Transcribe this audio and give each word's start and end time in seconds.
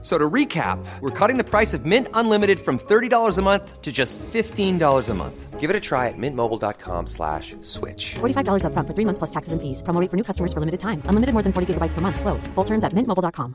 So 0.00 0.16
to 0.16 0.30
recap, 0.30 0.78
we're 1.00 1.10
cutting 1.10 1.38
the 1.38 1.44
price 1.44 1.74
of 1.74 1.84
Mint 1.84 2.06
Unlimited 2.14 2.60
from 2.60 2.78
$30 2.78 3.36
a 3.36 3.42
month 3.42 3.82
to 3.82 3.90
just 3.90 4.16
$15 4.18 5.08
a 5.08 5.14
month. 5.14 5.58
Give 5.58 5.70
it 5.70 5.74
a 5.74 5.80
try 5.80 6.06
at 6.06 6.14
mintmobile.com 6.16 7.08
slash 7.08 7.56
switch. 7.62 8.14
$45 8.20 8.62
upfront 8.62 8.86
for 8.86 8.94
three 8.94 9.04
months 9.04 9.18
plus 9.18 9.30
taxes 9.30 9.52
and 9.52 9.60
fees. 9.60 9.82
Promo 9.82 10.00
rate 10.00 10.08
for 10.08 10.16
new 10.16 10.22
customers 10.22 10.52
for 10.52 10.60
limited 10.60 10.78
time. 10.78 11.02
Unlimited 11.10 11.34
more 11.34 11.42
than 11.42 11.52
40 11.52 11.74
gigabytes 11.74 11.94
per 11.94 12.00
month. 12.00 12.20
Slows. 12.20 12.46
Full 12.54 12.64
terms 12.64 12.84
at 12.84 12.94
mintmobile.com. 12.94 13.54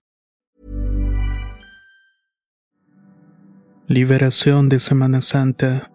Liberación 3.88 4.70
de 4.70 4.80
Semana 4.80 5.22
Santa. 5.22 5.92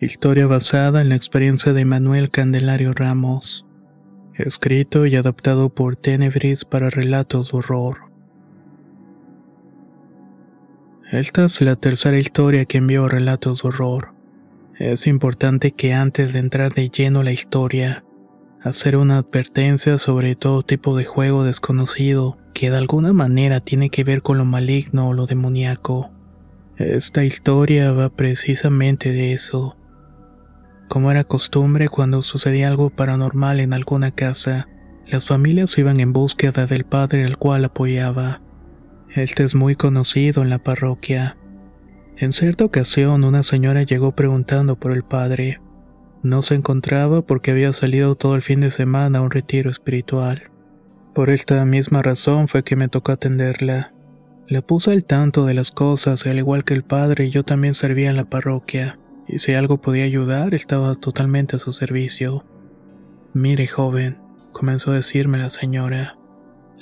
Historia 0.00 0.46
basada 0.46 1.00
en 1.00 1.10
la 1.10 1.16
experiencia 1.16 1.72
de 1.72 1.84
Manuel 1.84 2.30
Candelario 2.30 2.92
Ramos. 2.92 3.66
Escrito 4.34 5.06
y 5.06 5.16
adaptado 5.16 5.70
por 5.70 5.96
Tenebris 5.96 6.64
para 6.64 6.90
relatos 6.90 7.52
de 7.52 7.58
horror. 7.58 8.05
Esta 11.12 11.44
es 11.44 11.60
la 11.60 11.76
tercera 11.76 12.18
historia 12.18 12.64
que 12.64 12.78
envió 12.78 13.06
relatos 13.06 13.62
de 13.62 13.68
horror. 13.68 14.12
Es 14.76 15.06
importante 15.06 15.70
que 15.70 15.94
antes 15.94 16.32
de 16.32 16.40
entrar 16.40 16.74
de 16.74 16.90
lleno 16.90 17.22
la 17.22 17.30
historia, 17.30 18.04
hacer 18.60 18.96
una 18.96 19.18
advertencia 19.18 19.98
sobre 19.98 20.34
todo 20.34 20.64
tipo 20.64 20.96
de 20.96 21.04
juego 21.04 21.44
desconocido 21.44 22.38
que 22.54 22.70
de 22.70 22.78
alguna 22.78 23.12
manera 23.12 23.60
tiene 23.60 23.88
que 23.88 24.02
ver 24.02 24.22
con 24.22 24.38
lo 24.38 24.44
maligno 24.44 25.08
o 25.08 25.12
lo 25.12 25.26
demoníaco. 25.26 26.10
Esta 26.76 27.24
historia 27.24 27.92
va 27.92 28.08
precisamente 28.08 29.12
de 29.12 29.32
eso. 29.32 29.76
Como 30.88 31.12
era 31.12 31.22
costumbre 31.22 31.88
cuando 31.88 32.22
sucedía 32.22 32.66
algo 32.66 32.90
paranormal 32.90 33.60
en 33.60 33.74
alguna 33.74 34.10
casa, 34.10 34.66
las 35.06 35.26
familias 35.26 35.78
iban 35.78 36.00
en 36.00 36.12
búsqueda 36.12 36.66
del 36.66 36.84
padre 36.84 37.24
al 37.24 37.38
cual 37.38 37.64
apoyaba. 37.64 38.40
Este 39.16 39.44
es 39.44 39.54
muy 39.54 39.76
conocido 39.76 40.42
en 40.42 40.50
la 40.50 40.58
parroquia. 40.58 41.38
En 42.18 42.32
cierta 42.34 42.66
ocasión 42.66 43.24
una 43.24 43.42
señora 43.42 43.82
llegó 43.82 44.12
preguntando 44.12 44.76
por 44.76 44.92
el 44.92 45.04
padre. 45.04 45.58
No 46.22 46.42
se 46.42 46.54
encontraba 46.54 47.22
porque 47.22 47.50
había 47.50 47.72
salido 47.72 48.14
todo 48.16 48.34
el 48.34 48.42
fin 48.42 48.60
de 48.60 48.70
semana 48.70 49.20
a 49.20 49.22
un 49.22 49.30
retiro 49.30 49.70
espiritual. 49.70 50.50
Por 51.14 51.30
esta 51.30 51.64
misma 51.64 52.02
razón 52.02 52.46
fue 52.46 52.62
que 52.62 52.76
me 52.76 52.88
tocó 52.88 53.12
atenderla. 53.12 53.94
Le 54.48 54.60
puse 54.60 54.92
al 54.92 55.04
tanto 55.04 55.46
de 55.46 55.54
las 55.54 55.70
cosas 55.70 56.26
al 56.26 56.36
igual 56.36 56.64
que 56.64 56.74
el 56.74 56.82
padre 56.82 57.30
yo 57.30 57.42
también 57.42 57.72
servía 57.72 58.10
en 58.10 58.16
la 58.16 58.26
parroquia, 58.26 58.98
y 59.26 59.38
si 59.38 59.54
algo 59.54 59.80
podía 59.80 60.04
ayudar 60.04 60.52
estaba 60.52 60.94
totalmente 60.94 61.56
a 61.56 61.58
su 61.58 61.72
servicio. 61.72 62.44
Mire 63.32 63.66
joven, 63.66 64.18
comenzó 64.52 64.92
a 64.92 64.96
decirme 64.96 65.38
la 65.38 65.48
señora, 65.48 66.18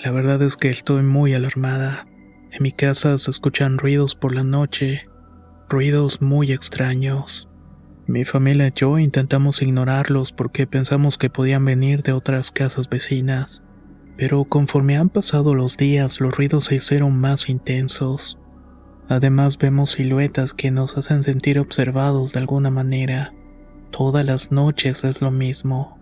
la 0.02 0.10
verdad 0.10 0.42
es 0.42 0.56
que 0.56 0.68
estoy 0.68 1.04
muy 1.04 1.32
alarmada. 1.32 2.08
En 2.54 2.62
mi 2.62 2.70
casa 2.70 3.18
se 3.18 3.32
escuchan 3.32 3.78
ruidos 3.78 4.14
por 4.14 4.32
la 4.32 4.44
noche, 4.44 5.08
ruidos 5.68 6.22
muy 6.22 6.52
extraños. 6.52 7.48
Mi 8.06 8.24
familia 8.24 8.68
y 8.68 8.72
yo 8.76 8.96
intentamos 9.00 9.60
ignorarlos 9.60 10.30
porque 10.30 10.68
pensamos 10.68 11.18
que 11.18 11.30
podían 11.30 11.64
venir 11.64 12.04
de 12.04 12.12
otras 12.12 12.52
casas 12.52 12.88
vecinas, 12.88 13.64
pero 14.16 14.44
conforme 14.44 14.96
han 14.96 15.08
pasado 15.08 15.56
los 15.56 15.76
días 15.76 16.20
los 16.20 16.36
ruidos 16.36 16.66
se 16.66 16.76
hicieron 16.76 17.18
más 17.18 17.48
intensos. 17.48 18.38
Además 19.08 19.58
vemos 19.58 19.90
siluetas 19.90 20.54
que 20.54 20.70
nos 20.70 20.96
hacen 20.96 21.24
sentir 21.24 21.58
observados 21.58 22.34
de 22.34 22.38
alguna 22.38 22.70
manera. 22.70 23.34
Todas 23.90 24.24
las 24.24 24.52
noches 24.52 25.02
es 25.02 25.20
lo 25.20 25.32
mismo. 25.32 25.98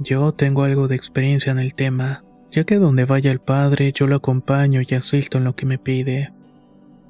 Yo 0.00 0.32
tengo 0.32 0.64
algo 0.64 0.86
de 0.86 0.96
experiencia 0.96 1.50
en 1.50 1.60
el 1.60 1.72
tema 1.72 2.24
ya 2.52 2.64
que 2.64 2.76
donde 2.76 3.04
vaya 3.04 3.30
el 3.30 3.40
padre 3.40 3.92
yo 3.92 4.06
lo 4.06 4.16
acompaño 4.16 4.80
y 4.86 4.94
asisto 4.94 5.38
en 5.38 5.44
lo 5.44 5.54
que 5.54 5.66
me 5.66 5.78
pide. 5.78 6.32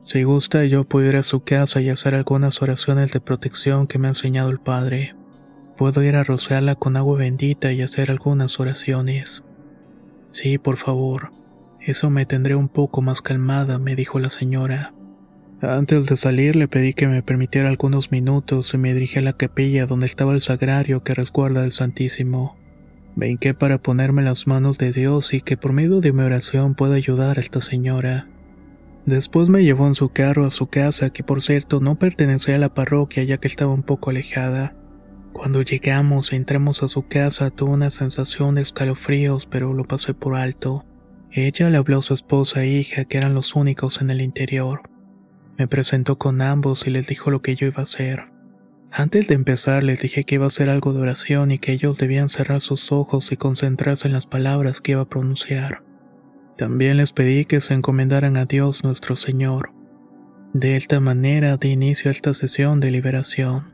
Si 0.03 0.23
gusta 0.23 0.65
yo 0.65 0.85
puedo 0.85 1.09
ir 1.09 1.17
a 1.17 1.23
su 1.23 1.41
casa 1.41 1.81
y 1.81 1.91
hacer 1.91 2.15
algunas 2.15 2.63
oraciones 2.63 3.13
de 3.13 3.21
protección 3.21 3.87
que 3.87 3.99
me 3.99 4.09
ha 4.09 4.11
enseñado 4.11 4.51
el 4.51 4.59
padre. 4.59 5.15
Puedo 5.77 6.03
ir 6.03 6.17
a 6.17 6.25
rociarla 6.25 6.75
con 6.75 6.97
agua 6.97 7.19
bendita 7.19 7.73
y 7.73 7.83
hacer 7.83 8.11
algunas 8.11 8.61
oraciones. 8.61 9.43
Sí, 10.31 10.59
por 10.59 10.77
favor. 10.77 11.33
Eso 11.81 12.11
me 12.11 12.27
tendré 12.27 12.55
un 12.55 12.69
poco 12.69 13.01
más 13.01 13.23
calmada, 13.23 13.79
me 13.79 13.97
dijo 13.97 14.19
la 14.19 14.31
señora. 14.31 14.93
Antes 15.63 16.07
de 16.07 16.17
salir 16.17 16.57
le 16.57 16.69
pedí 16.69 16.95
que 16.95 17.07
me 17.07 17.23
permitiera 17.23 17.69
algunos 17.69 18.11
minutos 18.11 18.73
y 18.73 18.79
me 18.79 18.95
dirigí 18.95 19.19
a 19.19 19.23
la 19.23 19.35
capilla 19.35 19.87
donde 19.87 20.07
estaba 20.07 20.33
el 20.33 20.41
sagrario 20.41 21.03
que 21.03 21.15
resguarda 21.15 21.65
el 21.65 21.73
Santísimo. 21.73 22.60
Me 23.17 23.29
hinqué 23.29 23.55
para 23.55 23.79
ponerme 23.79 24.23
las 24.23 24.47
manos 24.47 24.79
de 24.79 24.93
Dios 24.93 25.35
y 25.35 25.41
que 25.41 25.57
por 25.57 25.73
medio 25.73 26.01
de 26.01 26.13
mi 26.13 26.23
oración 26.23 26.75
pueda 26.75 26.95
ayudar 26.95 27.39
a 27.39 27.41
esta 27.41 27.61
señora. 27.61 28.29
Después 29.07 29.49
me 29.49 29.65
llevó 29.65 29.87
en 29.87 29.95
su 29.95 30.11
carro 30.11 30.47
a 30.47 30.51
su 30.51 30.69
casa, 30.69 31.11
que 31.11 31.25
por 31.25 31.43
cierto 31.43 31.81
no 31.81 31.99
pertenecía 31.99 32.57
a 32.57 32.59
la 32.59 32.75
parroquia 32.75 33.25
ya 33.25 33.39
que 33.39 33.49
estaba 33.49 33.73
un 33.73 33.83
poco 33.83 34.11
alejada. 34.11 34.75
Cuando 35.33 35.63
llegamos 35.63 36.33
e 36.33 36.37
entramos 36.37 36.83
a 36.83 36.89
su 36.89 37.07
casa 37.07 37.51
tuve 37.51 37.71
una 37.71 37.91
sensación 37.91 38.55
de 38.55 38.63
escalofríos, 38.63 39.47
pero 39.47 39.73
lo 39.73 39.85
pasé 39.85 40.15
por 40.15 40.37
alto. 40.37 40.85
Ella 41.33 41.71
le 41.71 41.79
habló 41.79 41.99
a 41.99 42.03
su 42.03 42.15
esposa 42.15 42.63
e 42.63 42.69
hija, 42.69 43.05
que 43.05 43.19
eran 43.19 43.35
los 43.35 43.55
únicos 43.55 44.01
en 44.01 44.11
el 44.11 44.21
interior. 44.21 44.83
Me 45.57 45.69
presentó 45.69 46.19
con 46.19 46.43
ambos 46.43 46.87
y 46.87 46.91
les 46.91 47.07
dijo 47.07 47.31
lo 47.31 47.43
que 47.43 47.55
yo 47.55 47.67
iba 47.67 47.79
a 47.79 47.83
hacer. 47.83 48.30
Antes 48.93 49.29
de 49.29 49.35
empezar 49.35 49.85
les 49.85 50.01
dije 50.01 50.25
que 50.25 50.35
iba 50.35 50.45
a 50.45 50.49
hacer 50.49 50.69
algo 50.69 50.93
de 50.93 51.01
oración 51.01 51.53
y 51.53 51.59
que 51.59 51.73
ellos 51.73 51.97
debían 51.97 52.29
cerrar 52.29 52.61
sus 52.61 52.91
ojos 52.91 53.31
y 53.31 53.37
concentrarse 53.37 54.09
en 54.09 54.15
las 54.15 54.27
palabras 54.27 54.81
que 54.81 54.93
iba 54.93 55.03
a 55.03 55.09
pronunciar. 55.09 55.85
También 56.59 56.97
les 56.97 57.13
pedí 57.13 57.45
que 57.45 57.61
se 57.61 57.75
encomendaran 57.75 58.37
a 58.37 58.47
Dios 58.47 58.83
nuestro 58.83 59.15
Señor. 59.15 59.73
De 60.53 60.75
esta 60.75 60.99
manera 60.99 61.57
di 61.57 61.69
inicio 61.69 62.09
a 62.09 62.13
esta 62.13 62.35
sesión 62.35 62.81
de 62.81 62.91
liberación. 62.91 63.73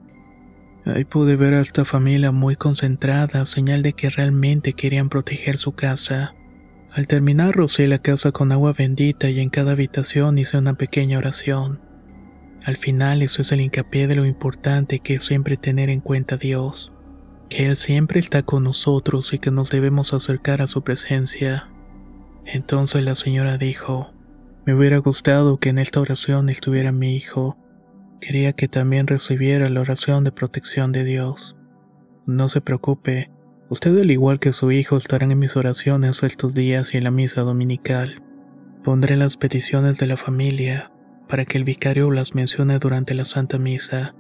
Ahí 0.84 1.05
pude 1.05 1.34
ver 1.34 1.55
a 1.55 1.62
esta 1.62 1.87
familia 1.87 2.31
muy 2.31 2.55
concentrada, 2.55 3.44
señal 3.47 3.82
de 3.82 3.94
que 3.94 4.10
realmente 4.10 4.75
querían 4.75 5.09
proteger 5.09 5.56
su 5.59 5.72
casa. 5.72 6.34
Al 6.93 7.06
terminar 7.06 7.56
rocié 7.56 7.88
la 7.88 7.99
casa 7.99 8.32
con 8.32 8.53
agua 8.53 8.75
bendita 8.75 9.31
y 9.31 9.41
en 9.41 9.49
cada 9.49 9.72
habitación 9.72 10.37
hice 10.38 10.59
una 10.59 10.75
pequeña 10.75 11.19
oración. 11.19 11.86
Al 12.66 12.78
final 12.78 13.22
eso 13.22 13.43
es 13.43 13.53
el 13.53 13.60
hincapié 13.60 14.09
de 14.09 14.16
lo 14.16 14.27
importante 14.27 14.99
que 14.99 15.15
es 15.15 15.25
siempre 15.25 15.56
tener 15.56 15.88
en 15.88 16.00
cuenta 16.00 16.34
a 16.34 16.38
Dios, 16.38 16.93
que 17.49 17.65
Él 17.65 17.77
siempre 17.77 18.19
está 18.19 18.43
con 18.43 18.65
nosotros 18.65 19.32
y 19.32 19.38
que 19.38 19.53
nos 19.53 19.71
debemos 19.71 20.12
acercar 20.12 20.60
a 20.60 20.66
su 20.66 20.82
presencia. 20.82 21.69
Entonces 22.44 23.05
la 23.05 23.15
señora 23.15 23.56
dijo, 23.56 24.10
me 24.65 24.75
hubiera 24.75 24.99
gustado 24.99 25.59
que 25.59 25.69
en 25.69 25.78
esta 25.78 26.00
oración 26.00 26.49
estuviera 26.49 26.91
mi 26.91 27.15
hijo. 27.15 27.56
Quería 28.21 28.53
que 28.53 28.66
también 28.66 29.06
recibiera 29.06 29.71
la 29.71 29.82
oración 29.82 30.25
de 30.25 30.32
protección 30.32 30.91
de 30.91 31.05
Dios. 31.05 31.56
No 32.26 32.49
se 32.49 32.60
preocupe, 32.60 33.31
usted 33.69 33.97
al 33.97 34.10
igual 34.10 34.41
que 34.41 34.53
su 34.53 34.72
hijo 34.72 34.97
estarán 34.97 35.31
en 35.31 35.38
mis 35.38 35.56
oraciones 35.56 36.21
estos 36.25 36.53
días 36.53 36.93
y 36.93 36.97
en 36.97 37.05
la 37.05 37.12
misa 37.12 37.43
dominical. 37.43 38.25
Pondré 38.82 39.16
las 39.16 39.37
peticiones 39.37 39.99
de 39.99 40.09
la 40.09 40.16
familia, 40.16 40.91
para 41.28 41.44
que 41.44 41.59
el 41.59 41.64
vicario 41.64 42.10
las 42.10 42.34
mencione 42.34 42.78
durante 42.78 43.14
la 43.14 43.25
Santa 43.25 43.59
Misa. 43.59 44.14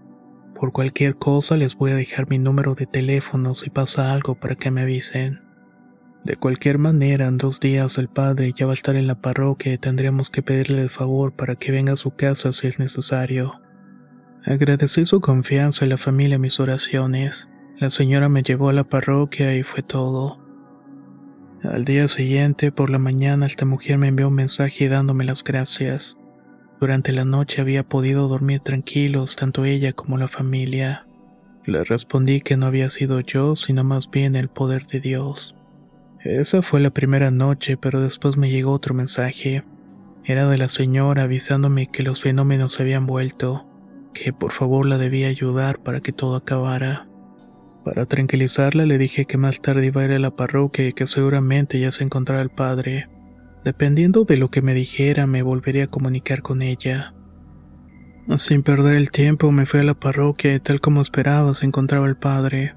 Por 0.58 0.72
cualquier 0.72 1.16
cosa 1.16 1.56
les 1.56 1.76
voy 1.76 1.92
a 1.92 1.96
dejar 1.96 2.28
mi 2.28 2.38
número 2.38 2.74
de 2.74 2.86
teléfono 2.86 3.54
si 3.54 3.70
pasa 3.70 4.12
algo 4.12 4.34
para 4.34 4.56
que 4.56 4.70
me 4.70 4.82
avisen. 4.82 5.40
De 6.24 6.36
cualquier 6.36 6.78
manera, 6.78 7.26
en 7.26 7.38
dos 7.38 7.60
días 7.60 7.98
el 7.98 8.08
padre 8.08 8.52
ya 8.56 8.66
va 8.66 8.72
a 8.72 8.74
estar 8.74 8.96
en 8.96 9.06
la 9.06 9.20
parroquia 9.20 9.72
y 9.72 9.78
tendremos 9.78 10.28
que 10.28 10.42
pedirle 10.42 10.82
el 10.82 10.90
favor 10.90 11.32
para 11.32 11.54
que 11.54 11.70
venga 11.70 11.92
a 11.92 11.96
su 11.96 12.16
casa 12.16 12.52
si 12.52 12.66
es 12.66 12.78
necesario. 12.80 13.60
Agradecí 14.44 15.04
su 15.04 15.20
confianza 15.20 15.84
y 15.84 15.88
la 15.88 15.98
familia 15.98 16.38
mis 16.38 16.58
oraciones. 16.58 17.48
La 17.78 17.90
señora 17.90 18.28
me 18.28 18.42
llevó 18.42 18.70
a 18.70 18.72
la 18.72 18.84
parroquia 18.84 19.56
y 19.56 19.62
fue 19.62 19.82
todo. 19.82 20.40
Al 21.62 21.84
día 21.84 22.08
siguiente, 22.08 22.72
por 22.72 22.90
la 22.90 22.98
mañana, 22.98 23.46
esta 23.46 23.64
mujer 23.64 23.98
me 23.98 24.08
envió 24.08 24.28
un 24.28 24.34
mensaje 24.34 24.88
dándome 24.88 25.24
las 25.24 25.44
gracias. 25.44 26.16
Durante 26.78 27.12
la 27.12 27.24
noche 27.24 27.62
había 27.62 27.82
podido 27.82 28.28
dormir 28.28 28.60
tranquilos 28.60 29.36
tanto 29.36 29.64
ella 29.64 29.92
como 29.94 30.18
la 30.18 30.28
familia. 30.28 31.06
Le 31.64 31.82
respondí 31.84 32.42
que 32.42 32.56
no 32.56 32.66
había 32.66 32.90
sido 32.90 33.20
yo, 33.20 33.56
sino 33.56 33.82
más 33.82 34.10
bien 34.10 34.36
el 34.36 34.48
poder 34.48 34.86
de 34.86 35.00
Dios. 35.00 35.56
Esa 36.22 36.60
fue 36.62 36.80
la 36.80 36.90
primera 36.90 37.30
noche, 37.30 37.76
pero 37.76 38.00
después 38.00 38.36
me 38.36 38.50
llegó 38.50 38.72
otro 38.72 38.94
mensaje. 38.94 39.64
Era 40.24 40.48
de 40.48 40.58
la 40.58 40.68
señora 40.68 41.22
avisándome 41.22 41.86
que 41.86 42.02
los 42.02 42.20
fenómenos 42.20 42.74
se 42.74 42.82
habían 42.82 43.06
vuelto, 43.06 43.64
que 44.12 44.32
por 44.32 44.52
favor 44.52 44.86
la 44.86 44.98
debía 44.98 45.28
ayudar 45.28 45.78
para 45.78 46.00
que 46.00 46.12
todo 46.12 46.36
acabara. 46.36 47.06
Para 47.84 48.06
tranquilizarla 48.06 48.84
le 48.84 48.98
dije 48.98 49.26
que 49.26 49.38
más 49.38 49.60
tarde 49.62 49.86
iba 49.86 50.02
a 50.02 50.04
ir 50.04 50.12
a 50.12 50.18
la 50.18 50.32
parroquia 50.32 50.88
y 50.88 50.92
que 50.92 51.06
seguramente 51.06 51.78
ya 51.78 51.92
se 51.92 52.02
encontrara 52.02 52.42
el 52.42 52.50
padre. 52.50 53.08
Dependiendo 53.66 54.24
de 54.24 54.36
lo 54.36 54.48
que 54.48 54.62
me 54.62 54.74
dijera, 54.74 55.26
me 55.26 55.42
volvería 55.42 55.86
a 55.86 55.88
comunicar 55.88 56.40
con 56.40 56.62
ella. 56.62 57.14
Sin 58.36 58.62
perder 58.62 58.94
el 58.94 59.10
tiempo, 59.10 59.50
me 59.50 59.66
fui 59.66 59.80
a 59.80 59.82
la 59.82 59.94
parroquia 59.94 60.54
y 60.54 60.60
tal 60.60 60.80
como 60.80 61.00
esperaba 61.00 61.52
se 61.52 61.66
encontraba 61.66 62.06
el 62.06 62.14
padre. 62.14 62.76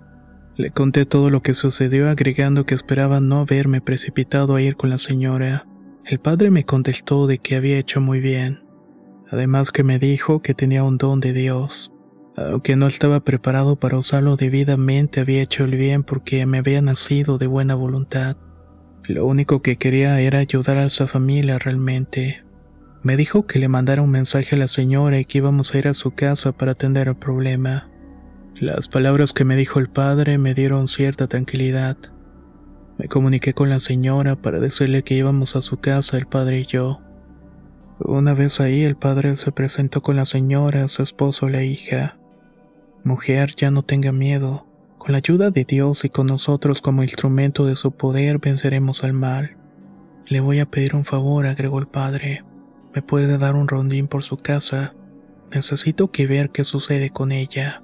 Le 0.56 0.72
conté 0.72 1.06
todo 1.06 1.30
lo 1.30 1.44
que 1.44 1.54
sucedió 1.54 2.10
agregando 2.10 2.66
que 2.66 2.74
esperaba 2.74 3.20
no 3.20 3.42
haberme 3.42 3.82
precipitado 3.82 4.56
a 4.56 4.64
ir 4.64 4.78
con 4.78 4.90
la 4.90 4.98
señora. 4.98 5.68
El 6.06 6.18
padre 6.18 6.50
me 6.50 6.64
contestó 6.64 7.28
de 7.28 7.38
que 7.38 7.56
había 7.56 7.78
hecho 7.78 8.02
muy 8.02 8.20
bien. 8.20 8.64
Además 9.30 9.70
que 9.70 9.84
me 9.84 10.00
dijo 10.00 10.42
que 10.42 10.56
tenía 10.56 10.84
un 10.84 10.98
don 10.98 11.20
de 11.20 11.34
Dios. 11.34 11.92
Aunque 12.36 12.76
no 12.76 12.88
estaba 12.88 13.20
preparado 13.20 13.76
para 13.76 14.00
usarlo 14.00 14.38
debidamente, 14.38 15.20
había 15.20 15.44
hecho 15.44 15.66
el 15.66 15.78
bien 15.78 16.02
porque 16.02 16.48
me 16.48 16.58
había 16.58 16.82
nacido 16.82 17.38
de 17.38 17.46
buena 17.46 17.76
voluntad. 17.76 18.38
Lo 19.10 19.26
único 19.26 19.64
que 19.64 19.78
quería 19.78 20.22
era 20.22 20.38
ayudar 20.38 20.78
a 20.78 20.88
su 20.90 21.08
familia 21.08 21.58
realmente. 21.58 22.44
Me 23.02 23.18
dijo 23.18 23.48
que 23.48 23.58
le 23.58 23.68
mandara 23.68 24.04
un 24.04 24.12
mensaje 24.12 24.54
a 24.54 24.60
la 24.60 24.68
señora 24.68 25.18
y 25.18 25.26
que 25.26 25.40
íbamos 25.40 25.74
a 25.74 25.80
ir 25.80 25.88
a 25.88 25.96
su 25.96 26.12
casa 26.12 26.52
para 26.52 26.74
atender 26.74 27.08
el 27.08 27.16
problema. 27.16 27.90
Las 28.60 28.88
palabras 28.88 29.34
que 29.34 29.46
me 29.46 29.56
dijo 29.56 29.80
el 29.80 29.90
padre 29.90 30.38
me 30.38 30.54
dieron 30.54 30.88
cierta 30.88 31.26
tranquilidad. 31.26 31.98
Me 33.00 33.08
comuniqué 33.08 33.56
con 33.56 33.72
la 33.72 33.80
señora 33.80 34.36
para 34.36 34.60
decirle 34.60 35.02
que 35.02 35.16
íbamos 35.16 35.56
a 35.56 35.64
su 35.64 35.80
casa 35.80 36.16
el 36.16 36.28
padre 36.28 36.60
y 36.60 36.66
yo. 36.68 37.00
Una 37.98 38.36
vez 38.36 38.60
ahí 38.60 38.84
el 38.84 38.96
padre 38.96 39.38
se 39.38 39.52
presentó 39.52 40.04
con 40.04 40.18
la 40.18 40.26
señora, 40.26 40.88
su 40.88 41.02
esposo 41.02 41.50
y 41.50 41.54
la 41.54 41.64
hija. 41.64 42.20
Mujer, 43.04 43.56
ya 43.58 43.72
no 43.72 43.82
tenga 43.82 44.12
miedo. 44.12 44.69
Con 45.00 45.14
la 45.14 45.20
ayuda 45.20 45.50
de 45.50 45.64
Dios 45.64 46.04
y 46.04 46.10
con 46.10 46.28
nosotros 46.28 46.82
como 46.82 47.04
instrumento 47.04 47.66
de 47.66 47.78
su 47.78 47.92
poder 47.94 48.38
venceremos 48.38 49.04
al 49.04 49.14
mal. 49.14 49.56
Le 50.28 50.42
voy 50.42 50.60
a 50.60 50.66
pedir 50.66 50.94
un 50.94 51.06
favor, 51.06 51.48
agregó 51.48 51.80
el 51.80 51.88
padre. 51.88 52.44
¿Me 52.94 53.02
puede 53.02 53.38
dar 53.38 53.56
un 53.56 53.70
rondín 53.70 54.08
por 54.08 54.24
su 54.24 54.38
casa? 54.38 54.94
Necesito 55.52 56.12
que 56.12 56.28
ver 56.28 56.52
qué 56.52 56.66
sucede 56.66 57.12
con 57.12 57.32
ella. 57.32 57.82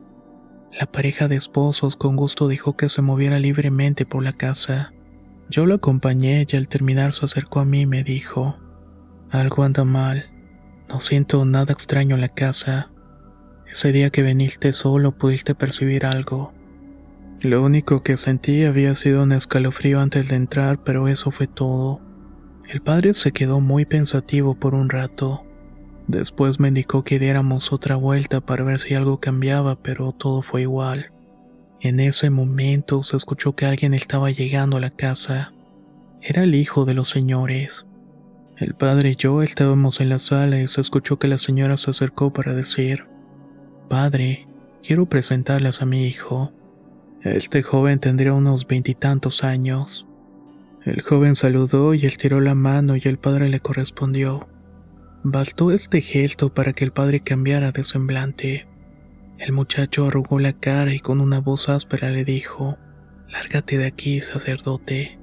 La 0.78 0.88
pareja 0.88 1.30
de 1.30 1.38
esposos 1.38 1.96
con 1.96 2.18
gusto 2.18 2.50
dijo 2.50 2.76
que 2.76 2.90
se 2.90 3.02
moviera 3.02 3.40
libremente 3.40 4.06
por 4.06 4.22
la 4.22 4.34
casa. 4.34 4.92
Yo 5.50 5.66
lo 5.66 5.76
acompañé 5.76 6.46
y 6.52 6.56
al 6.58 6.68
terminar 6.68 7.14
se 7.14 7.26
acercó 7.26 7.62
a 7.62 7.66
mí 7.66 7.82
y 7.82 7.86
me 7.88 8.04
dijo, 8.04 8.58
algo 9.32 9.64
anda 9.64 9.86
mal, 9.86 10.26
no 10.90 11.00
siento 11.00 11.46
nada 11.46 11.72
extraño 11.72 12.16
en 12.16 12.22
la 12.22 12.30
casa. 12.30 12.92
Ese 13.72 13.94
día 13.94 14.10
que 14.10 14.22
viniste 14.22 14.74
solo 14.74 15.18
pudiste 15.18 15.56
percibir 15.56 16.06
algo. 16.06 16.54
Lo 17.42 17.64
único 17.64 18.02
que 18.02 18.18
sentí 18.18 18.64
había 18.64 18.96
sido 18.96 19.24
un 19.24 19.32
escalofrío 19.32 20.00
antes 20.00 20.30
de 20.30 20.36
entrar, 20.36 20.84
pero 20.84 21.08
eso 21.08 21.32
fue 21.32 21.48
todo. 21.48 22.02
El 22.68 22.82
padre 22.82 23.14
se 23.14 23.32
quedó 23.32 23.60
muy 23.60 23.86
pensativo 23.86 24.56
por 24.56 24.74
un 24.74 24.90
rato. 24.90 25.44
Después 26.08 26.60
me 26.60 26.70
indicó 26.70 27.04
que 27.04 27.20
diéramos 27.20 27.72
otra 27.74 27.96
vuelta 27.96 28.42
para 28.42 28.64
ver 28.64 28.80
si 28.80 28.96
algo 28.96 29.20
cambiaba, 29.20 29.76
pero 29.76 30.12
todo 30.12 30.42
fue 30.42 30.62
igual. 30.62 31.12
En 31.82 32.00
ese 32.00 32.30
momento 32.30 33.04
se 33.04 33.18
escuchó 33.18 33.56
que 33.56 33.66
alguien 33.66 33.94
estaba 33.94 34.32
llegando 34.32 34.78
a 34.78 34.82
la 34.82 34.92
casa. 34.92 35.54
Era 36.22 36.44
el 36.44 36.56
hijo 36.56 36.86
de 36.86 36.96
los 36.96 37.10
señores. 37.10 37.86
El 38.58 38.74
padre 38.74 39.12
y 39.12 39.16
yo 39.16 39.44
estábamos 39.44 40.00
en 40.00 40.10
la 40.10 40.18
sala 40.18 40.62
y 40.62 40.68
se 40.68 40.82
escuchó 40.82 41.20
que 41.20 41.28
la 41.28 41.38
señora 41.38 41.78
se 41.78 41.92
acercó 41.92 42.32
para 42.32 42.54
decir, 42.54 43.06
Padre, 43.90 44.48
quiero 44.82 45.06
presentarles 45.06 45.82
a 45.82 45.86
mi 45.86 46.08
hijo. 46.08 46.52
Este 47.26 47.64
joven 47.64 47.98
tendría 47.98 48.34
unos 48.34 48.68
veintitantos 48.68 49.44
años. 49.44 50.06
El 50.86 51.02
joven 51.02 51.34
saludó 51.34 51.96
y 51.96 52.06
estiró 52.06 52.40
la 52.40 52.54
mano 52.54 52.96
y 52.96 53.02
el 53.04 53.18
padre 53.18 53.50
le 53.50 53.60
correspondió. 53.60 54.48
Bastó 55.24 55.72
este 55.72 56.02
gesto 56.02 56.54
para 56.54 56.74
que 56.74 56.84
el 56.84 56.92
padre 56.92 57.22
cambiara 57.22 57.72
de 57.72 57.84
semblante. 57.84 58.68
El 59.40 59.54
muchacho 59.54 60.06
arrugó 60.06 60.38
la 60.38 60.54
cara 60.54 60.94
y 60.94 61.00
con 61.00 61.20
una 61.20 61.40
voz 61.40 61.68
áspera 61.68 62.12
le 62.12 62.26
dijo, 62.26 62.78
Lárgate 63.28 63.80
de 63.80 63.88
aquí, 63.88 64.22
sacerdote. 64.22 65.18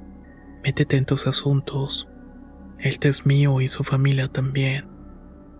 Métete 0.64 0.96
en 0.96 1.04
tus 1.04 1.28
asuntos. 1.28 2.08
Este 2.81 3.10
es 3.10 3.26
mío 3.26 3.60
y 3.60 3.69
su 3.69 3.84
familia 3.84 4.26
también. 4.26 4.87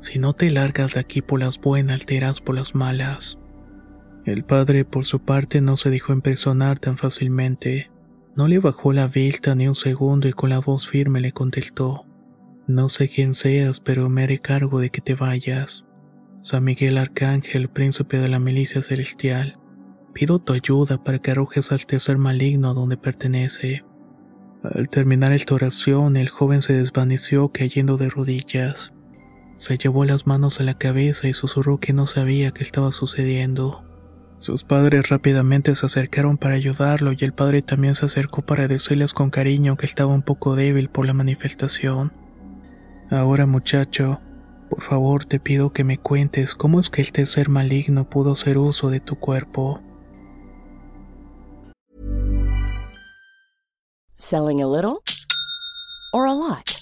Si 0.00 0.19
no 0.19 0.33
te 0.33 0.50
largas 0.50 0.94
de 0.94 1.00
aquí 1.00 1.23
por 1.23 1.39
las 1.39 1.61
buenas, 1.61 2.05
te 2.05 2.17
irás 2.17 2.41
por 2.41 2.56
las 2.56 2.75
malas. 2.75 3.39
El 4.25 4.45
padre, 4.45 4.85
por 4.85 5.05
su 5.05 5.21
parte, 5.21 5.61
no 5.61 5.77
se 5.77 5.91
dejó 5.91 6.13
impresionar 6.13 6.79
tan 6.79 6.97
fácilmente. 6.97 7.91
No 8.37 8.47
le 8.47 8.61
bajó 8.61 8.93
la 8.93 9.09
vista 9.09 9.55
ni 9.55 9.67
un 9.67 9.75
segundo 9.75 10.29
y 10.29 10.33
con 10.33 10.51
la 10.51 10.61
voz 10.61 10.89
firme 10.89 11.21
le 11.21 11.33
contestó. 11.33 12.07
No 12.69 12.89
sé 12.89 13.09
quién 13.09 13.35
seas, 13.35 13.81
pero 13.81 14.09
me 14.09 14.23
haré 14.23 14.39
cargo 14.39 14.79
de 14.79 14.91
que 14.91 15.01
te 15.01 15.15
vayas. 15.15 15.85
San 16.43 16.65
Miguel 16.65 16.99
Arcángel, 16.99 17.69
príncipe 17.69 18.19
de 18.19 18.29
la 18.29 18.39
milicia 18.39 18.83
celestial, 18.83 19.59
pido 20.13 20.39
tu 20.39 20.53
ayuda 20.53 21.03
para 21.03 21.19
que 21.19 21.33
arrojes 21.33 21.73
al 21.73 21.85
tercer 21.85 22.17
maligno 22.17 22.71
a 22.71 22.75
donde 22.75 22.97
pertenece. 22.97 23.85
Al 24.63 24.89
terminar 24.89 25.33
esta 25.33 25.57
oración, 25.57 26.17
el 26.17 26.29
joven 26.29 26.63
se 26.63 26.75
desvaneció 26.75 27.49
cayendo 27.49 27.97
de 27.97 28.09
rodillas. 28.09 28.93
Se 29.57 29.77
llevó 29.77 30.05
las 30.05 30.27
manos 30.27 30.61
a 30.61 30.65
la 30.65 30.79
cabeza 30.79 31.27
y 31.27 31.33
susurró 31.33 31.79
que 31.79 31.93
no 31.93 32.07
sabía 32.07 32.53
qué 32.53 32.63
estaba 32.63 32.93
sucediendo. 32.93 33.85
Sus 34.43 34.65
padres 34.65 35.09
rápidamente 35.09 35.77
se 35.77 35.87
acercaron 35.87 36.37
para 36.37 36.56
ayudarlo 36.56 37.12
y 37.12 37.19
el 37.21 37.33
padre 37.33 37.62
también 37.62 37.94
se 37.94 38.06
acercó 38.06 38.43
para 38.43 38.67
decirles 38.67 39.15
con 39.15 39.31
cariño 39.31 39.77
que 39.77 39.87
estaba 39.87 40.12
un 40.12 40.23
poco 40.23 40.56
débil 40.56 40.89
por 40.89 41.06
la 41.06 41.12
manifestación. 41.12 42.12
Ahora 43.09 43.47
muchacho, 43.47 44.21
por 44.69 44.83
favor 44.83 45.27
te 45.27 45.39
pido 45.39 45.73
que 45.73 45.85
me 45.85 45.99
cuentes 45.99 46.56
cómo 46.56 46.81
es 46.81 46.91
que 46.91 47.03
este 47.03 47.25
ser 47.27 47.50
maligno 47.50 48.11
pudo 48.11 48.33
hacer 48.33 48.59
uso 48.59 48.91
de 48.91 48.99
tu 48.99 49.15
cuerpo. 49.15 49.81
Selling 54.19 54.61
a 54.61 54.67
little 54.67 55.05
or 56.12 56.27
a 56.27 56.35
lot? 56.35 56.81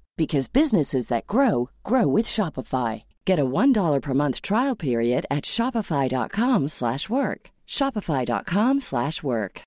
because 0.17 0.47
businesses 0.47 1.07
that 1.07 1.27
grow 1.27 1.69
grow 1.83 2.07
with 2.07 2.25
Shopify. 2.25 3.03
Get 3.25 3.39
a 3.39 3.45
$1 3.45 4.01
per 4.01 4.13
month 4.13 4.41
trial 4.41 4.75
period 4.75 5.25
at 5.29 5.45
shopify.com/work. 5.45 7.49
shopify.com/work. 7.67 9.61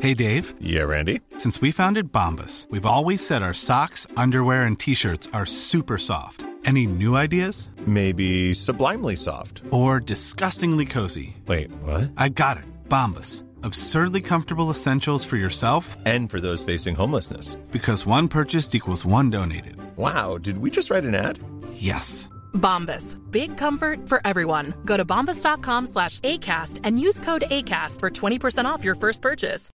Hey 0.00 0.14
Dave. 0.14 0.54
Yeah, 0.60 0.84
Randy. 0.84 1.20
Since 1.38 1.60
we 1.60 1.72
founded 1.72 2.12
Bombus, 2.12 2.68
we've 2.70 2.86
always 2.86 3.26
said 3.26 3.42
our 3.42 3.54
socks, 3.54 4.06
underwear 4.16 4.62
and 4.62 4.78
t-shirts 4.78 5.28
are 5.32 5.46
super 5.46 5.98
soft. 5.98 6.46
Any 6.64 6.86
new 6.86 7.16
ideas? 7.16 7.70
Maybe 7.86 8.54
sublimely 8.54 9.16
soft 9.16 9.62
or 9.70 10.00
disgustingly 10.00 10.86
cozy. 10.86 11.36
Wait, 11.46 11.70
what? 11.82 12.10
I 12.16 12.28
got 12.28 12.58
it. 12.58 12.64
Bombus 12.88 13.44
Absurdly 13.62 14.20
comfortable 14.20 14.70
essentials 14.70 15.24
for 15.24 15.36
yourself 15.36 15.96
and 16.04 16.30
for 16.30 16.40
those 16.40 16.64
facing 16.64 16.94
homelessness. 16.94 17.56
Because 17.70 18.06
one 18.06 18.28
purchased 18.28 18.74
equals 18.74 19.04
one 19.04 19.30
donated. 19.30 19.76
Wow, 19.98 20.38
did 20.38 20.58
we 20.58 20.70
just 20.70 20.90
write 20.90 21.04
an 21.04 21.14
ad? 21.14 21.38
Yes. 21.74 22.28
Bombas. 22.54 23.16
Big 23.30 23.56
comfort 23.56 24.08
for 24.08 24.20
everyone. 24.24 24.72
Go 24.84 24.96
to 24.96 25.04
bombas.com 25.04 25.86
slash 25.86 26.20
ACAST 26.20 26.80
and 26.84 27.00
use 27.00 27.20
code 27.20 27.44
ACAST 27.50 28.00
for 28.00 28.10
20% 28.10 28.64
off 28.64 28.84
your 28.84 28.94
first 28.94 29.20
purchase. 29.22 29.70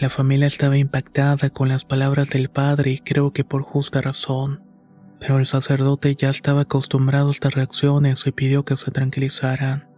La 0.00 0.10
familia 0.10 0.46
estaba 0.46 0.76
impactada 0.76 1.50
con 1.50 1.68
las 1.68 1.84
palabras 1.84 2.28
del 2.28 2.48
padre 2.48 2.92
y 2.92 2.98
creo 3.00 3.32
que 3.32 3.44
por 3.44 3.62
justa 3.62 4.00
razón. 4.00 4.62
pero 5.20 5.38
el 5.38 5.46
sacerdote 5.46 6.14
ya 6.14 6.30
estaba 6.30 6.62
acostumbrado 6.62 7.28
a 7.28 7.32
estas 7.32 7.54
reacciones 7.54 8.26
y 8.26 8.32
pidió 8.32 8.64
que 8.64 8.76
se 8.76 8.90
tranquilizaran, 8.90 9.88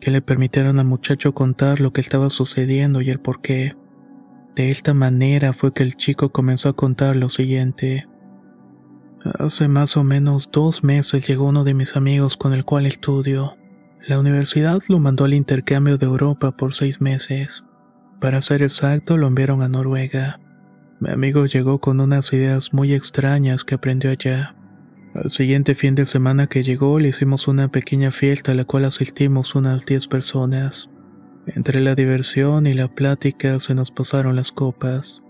que 0.00 0.10
le 0.10 0.22
permitieran 0.22 0.78
al 0.78 0.84
muchacho 0.84 1.32
contar 1.34 1.80
lo 1.80 1.92
que 1.92 2.00
estaba 2.00 2.30
sucediendo 2.30 3.00
y 3.00 3.10
el 3.10 3.20
por 3.20 3.40
qué. 3.40 3.74
De 4.56 4.70
esta 4.70 4.94
manera 4.94 5.52
fue 5.52 5.74
que 5.74 5.82
el 5.82 5.96
chico 5.96 6.30
comenzó 6.30 6.70
a 6.70 6.72
contar 6.72 7.14
lo 7.14 7.28
siguiente. 7.28 8.08
Hace 9.38 9.68
más 9.68 9.98
o 9.98 10.02
menos 10.02 10.48
dos 10.50 10.82
meses 10.82 11.28
llegó 11.28 11.44
uno 11.44 11.62
de 11.62 11.74
mis 11.74 11.94
amigos 11.94 12.38
con 12.38 12.54
el 12.54 12.64
cual 12.64 12.86
estudio. 12.86 13.58
La 14.08 14.18
universidad 14.18 14.80
lo 14.88 14.98
mandó 14.98 15.26
al 15.26 15.34
intercambio 15.34 15.98
de 15.98 16.06
Europa 16.06 16.52
por 16.52 16.74
seis 16.74 17.02
meses. 17.02 17.64
Para 18.18 18.40
ser 18.40 18.62
exacto, 18.62 19.18
lo 19.18 19.26
enviaron 19.26 19.60
a 19.60 19.68
Noruega. 19.68 20.40
Mi 21.00 21.10
amigo 21.10 21.44
llegó 21.44 21.78
con 21.78 22.00
unas 22.00 22.32
ideas 22.32 22.72
muy 22.72 22.94
extrañas 22.94 23.62
que 23.62 23.74
aprendió 23.74 24.10
allá. 24.10 24.54
Al 25.14 25.28
siguiente 25.28 25.74
fin 25.74 25.94
de 25.94 26.06
semana 26.06 26.46
que 26.46 26.62
llegó 26.62 26.98
le 26.98 27.08
hicimos 27.08 27.46
una 27.46 27.68
pequeña 27.68 28.10
fiesta 28.10 28.52
a 28.52 28.54
la 28.54 28.64
cual 28.64 28.86
asistimos 28.86 29.54
unas 29.54 29.84
10 29.84 30.06
personas. 30.06 30.88
Entre 31.54 31.80
la 31.80 31.94
diversión 31.94 32.66
y 32.66 32.74
la 32.74 32.88
plática 32.88 33.60
se 33.60 33.74
nos 33.74 33.92
pasaron 33.92 34.34
las 34.34 34.50
copas. 34.50 35.22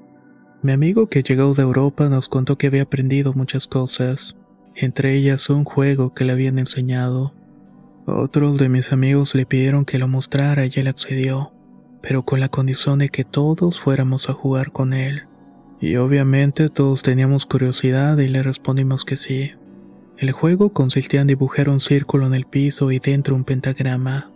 Mi 0.63 0.73
amigo 0.73 1.09
que 1.09 1.23
llegó 1.23 1.53
de 1.53 1.63
Europa 1.63 2.09
nos 2.09 2.29
contó 2.29 2.57
que 2.57 2.69
había 2.69 2.83
aprendido 2.83 3.35
muchas 3.35 3.67
cosas, 3.67 4.35
entre 4.75 5.15
ellas 5.15 5.51
un 5.51 5.65
juego 5.65 6.15
que 6.15 6.25
le 6.25 6.33
habían 6.33 6.59
enseñado. 6.59 7.35
Otros 8.07 8.57
de 8.57 8.71
mis 8.71 8.93
amigos 8.93 9.35
le 9.35 9.45
pidieron 9.45 9.85
que 9.85 9.99
lo 9.99 10.09
mostrara 10.09 10.65
y 10.65 10.73
él 10.77 10.89
accedió, 10.89 11.53
pero 12.01 12.25
con 12.25 12.41
la 12.41 12.49
condición 12.49 12.99
de 12.99 13.11
que 13.11 13.25
todos 13.25 13.79
fuéramos 13.79 14.31
a 14.31 14.33
jugar 14.33 14.73
con 14.73 14.95
él. 14.95 15.25
Y 15.81 15.97
obviamente 15.97 16.71
todos 16.71 17.03
teníamos 17.03 17.45
curiosidad 17.45 18.17
y 18.19 18.29
le 18.29 18.43
respondimos 18.43 19.05
que 19.05 19.19
sí. 19.19 19.53
El 20.17 20.33
juego 20.33 20.71
consistía 20.73 21.21
en 21.21 21.27
dibujar 21.27 21.69
un 21.69 21.81
círculo 21.81 22.27
en 22.27 22.33
el 22.33 22.47
piso 22.47 22.91
y 22.91 23.01
dentro 23.01 23.35
un 23.35 23.45
pentagrama, 23.45 24.31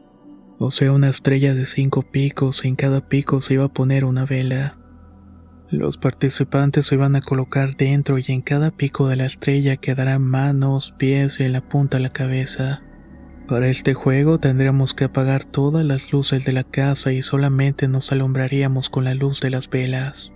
o 0.62 0.70
sea 0.70 0.92
una 0.92 1.08
estrella 1.08 1.54
de 1.54 1.64
cinco 1.64 2.02
picos 2.02 2.66
y 2.66 2.68
en 2.68 2.76
cada 2.76 3.08
pico 3.08 3.40
se 3.40 3.54
iba 3.54 3.64
a 3.64 3.72
poner 3.72 4.04
una 4.04 4.26
vela. 4.26 4.76
Los 5.70 5.96
participantes 5.96 6.86
se 6.86 6.96
iban 6.96 7.16
a 7.16 7.22
colocar 7.22 7.78
dentro 7.78 8.18
y 8.18 8.24
en 8.28 8.42
cada 8.42 8.70
pico 8.70 9.08
de 9.08 9.16
la 9.16 9.24
estrella 9.24 9.78
quedarán 9.78 10.20
manos, 10.20 10.94
pies 10.98 11.40
y 11.40 11.44
en 11.44 11.54
la 11.54 11.62
punta 11.62 11.98
la 11.98 12.10
cabeza. 12.10 12.82
Para 13.48 13.68
este 13.68 13.94
juego 13.94 14.38
tendríamos 14.38 14.92
que 14.92 15.04
apagar 15.04 15.46
todas 15.46 15.82
las 15.82 16.12
luces 16.12 16.44
de 16.44 16.52
la 16.52 16.64
casa 16.64 17.10
y 17.14 17.22
solamente 17.22 17.88
nos 17.88 18.12
alumbraríamos 18.12 18.90
con 18.90 19.04
la 19.04 19.14
luz 19.14 19.40
de 19.40 19.48
las 19.48 19.70
velas. 19.70 20.30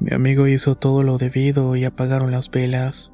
Mi 0.00 0.14
amigo 0.14 0.46
hizo 0.46 0.76
todo 0.76 1.02
lo 1.02 1.18
debido 1.18 1.76
y 1.76 1.84
apagaron 1.84 2.30
las 2.30 2.50
velas. 2.50 3.12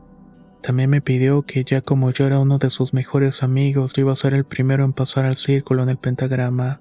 También 0.62 0.90
me 0.90 1.00
pidió 1.00 1.42
que 1.42 1.64
ya 1.64 1.80
como 1.80 2.12
yo 2.12 2.26
era 2.26 2.38
uno 2.38 2.58
de 2.58 2.70
sus 2.70 2.94
mejores 2.94 3.42
amigos, 3.42 3.94
yo 3.94 4.02
iba 4.02 4.12
a 4.12 4.16
ser 4.16 4.32
el 4.32 4.44
primero 4.44 4.84
en 4.84 4.92
pasar 4.92 5.24
al 5.24 5.34
círculo 5.34 5.82
en 5.82 5.88
el 5.88 5.98
pentagrama. 5.98 6.80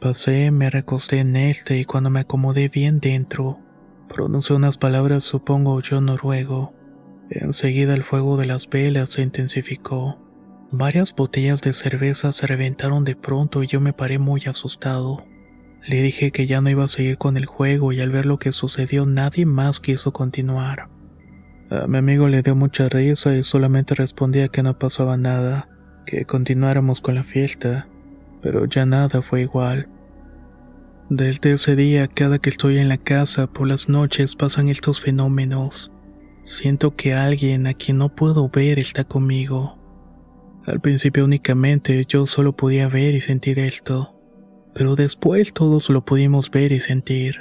Pasé, 0.00 0.50
me 0.50 0.68
recosté 0.68 1.20
en 1.20 1.36
este 1.36 1.78
y 1.78 1.84
cuando 1.84 2.10
me 2.10 2.20
acomodé 2.20 2.68
bien 2.68 2.98
dentro, 2.98 3.60
pronuncié 4.08 4.56
unas 4.56 4.78
palabras 4.78 5.22
supongo 5.22 5.80
yo 5.80 6.00
noruego. 6.00 6.74
Enseguida 7.30 7.94
el 7.94 8.02
fuego 8.02 8.36
de 8.36 8.46
las 8.46 8.68
velas 8.68 9.10
se 9.10 9.22
intensificó. 9.22 10.18
Varias 10.72 11.14
botellas 11.14 11.62
de 11.62 11.74
cerveza 11.74 12.32
se 12.32 12.48
reventaron 12.48 13.04
de 13.04 13.14
pronto 13.14 13.62
y 13.62 13.68
yo 13.68 13.80
me 13.80 13.92
paré 13.92 14.18
muy 14.18 14.42
asustado. 14.46 15.24
Le 15.86 16.02
dije 16.02 16.32
que 16.32 16.48
ya 16.48 16.60
no 16.60 16.68
iba 16.68 16.84
a 16.84 16.88
seguir 16.88 17.16
con 17.16 17.36
el 17.36 17.46
juego 17.46 17.92
y 17.92 18.00
al 18.00 18.10
ver 18.10 18.26
lo 18.26 18.38
que 18.38 18.50
sucedió 18.50 19.06
nadie 19.06 19.46
más 19.46 19.78
quiso 19.78 20.12
continuar. 20.12 20.88
A 21.70 21.86
mi 21.86 21.98
amigo 21.98 22.28
le 22.28 22.40
dio 22.42 22.56
mucha 22.56 22.88
risa 22.88 23.36
y 23.36 23.42
solamente 23.42 23.94
respondía 23.94 24.48
que 24.48 24.62
no 24.62 24.78
pasaba 24.78 25.18
nada, 25.18 25.68
que 26.06 26.24
continuáramos 26.24 27.02
con 27.02 27.14
la 27.14 27.24
fiesta, 27.24 27.88
pero 28.40 28.64
ya 28.64 28.86
nada 28.86 29.20
fue 29.20 29.42
igual. 29.42 29.88
Desde 31.10 31.52
ese 31.52 31.74
día, 31.74 32.08
cada 32.08 32.38
que 32.38 32.48
estoy 32.48 32.78
en 32.78 32.88
la 32.88 32.96
casa 32.96 33.46
por 33.48 33.66
las 33.66 33.88
noches 33.88 34.34
pasan 34.34 34.68
estos 34.68 35.00
fenómenos. 35.00 35.92
Siento 36.44 36.96
que 36.96 37.12
alguien 37.12 37.66
a 37.66 37.74
quien 37.74 37.98
no 37.98 38.14
puedo 38.14 38.48
ver 38.48 38.78
está 38.78 39.04
conmigo. 39.04 39.78
Al 40.66 40.80
principio 40.80 41.24
únicamente 41.26 42.04
yo 42.08 42.24
solo 42.24 42.56
podía 42.56 42.88
ver 42.88 43.14
y 43.14 43.20
sentir 43.20 43.58
esto, 43.58 44.14
pero 44.74 44.96
después 44.96 45.52
todos 45.52 45.90
lo 45.90 46.04
pudimos 46.04 46.50
ver 46.50 46.72
y 46.72 46.80
sentir. 46.80 47.36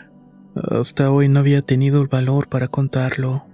Hasta 0.55 1.11
hoy 1.11 1.29
no 1.29 1.39
había 1.39 1.61
tenido 1.61 2.01
el 2.01 2.07
valor 2.07 2.49
para 2.49 2.67
contarlo. 2.67 3.45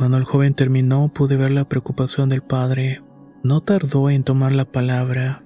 Cuando 0.00 0.16
el 0.16 0.24
joven 0.24 0.54
terminó 0.54 1.12
pude 1.12 1.36
ver 1.36 1.50
la 1.50 1.68
preocupación 1.68 2.30
del 2.30 2.40
padre. 2.40 3.02
No 3.42 3.60
tardó 3.60 4.08
en 4.08 4.24
tomar 4.24 4.52
la 4.52 4.64
palabra. 4.64 5.42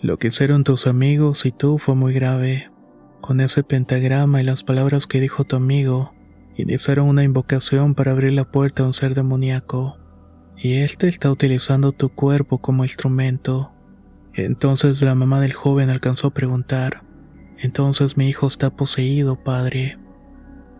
Lo 0.00 0.18
que 0.18 0.26
hicieron 0.26 0.64
tus 0.64 0.88
amigos 0.88 1.46
y 1.46 1.52
tú 1.52 1.78
fue 1.78 1.94
muy 1.94 2.12
grave. 2.12 2.72
Con 3.20 3.40
ese 3.40 3.62
pentagrama 3.62 4.40
y 4.40 4.44
las 4.44 4.64
palabras 4.64 5.06
que 5.06 5.20
dijo 5.20 5.44
tu 5.44 5.54
amigo, 5.54 6.14
iniciaron 6.56 7.06
una 7.06 7.22
invocación 7.22 7.94
para 7.94 8.10
abrir 8.10 8.32
la 8.32 8.50
puerta 8.50 8.82
a 8.82 8.86
un 8.86 8.92
ser 8.92 9.14
demoníaco 9.14 9.96
y 10.56 10.78
éste 10.78 11.06
está 11.06 11.30
utilizando 11.30 11.92
tu 11.92 12.08
cuerpo 12.08 12.58
como 12.58 12.82
instrumento. 12.82 13.70
Entonces 14.34 15.00
la 15.00 15.14
mamá 15.14 15.40
del 15.40 15.52
joven 15.52 15.90
alcanzó 15.90 16.26
a 16.26 16.34
preguntar, 16.34 17.04
entonces 17.56 18.16
mi 18.16 18.28
hijo 18.28 18.48
está 18.48 18.70
poseído, 18.70 19.44
padre. 19.44 19.96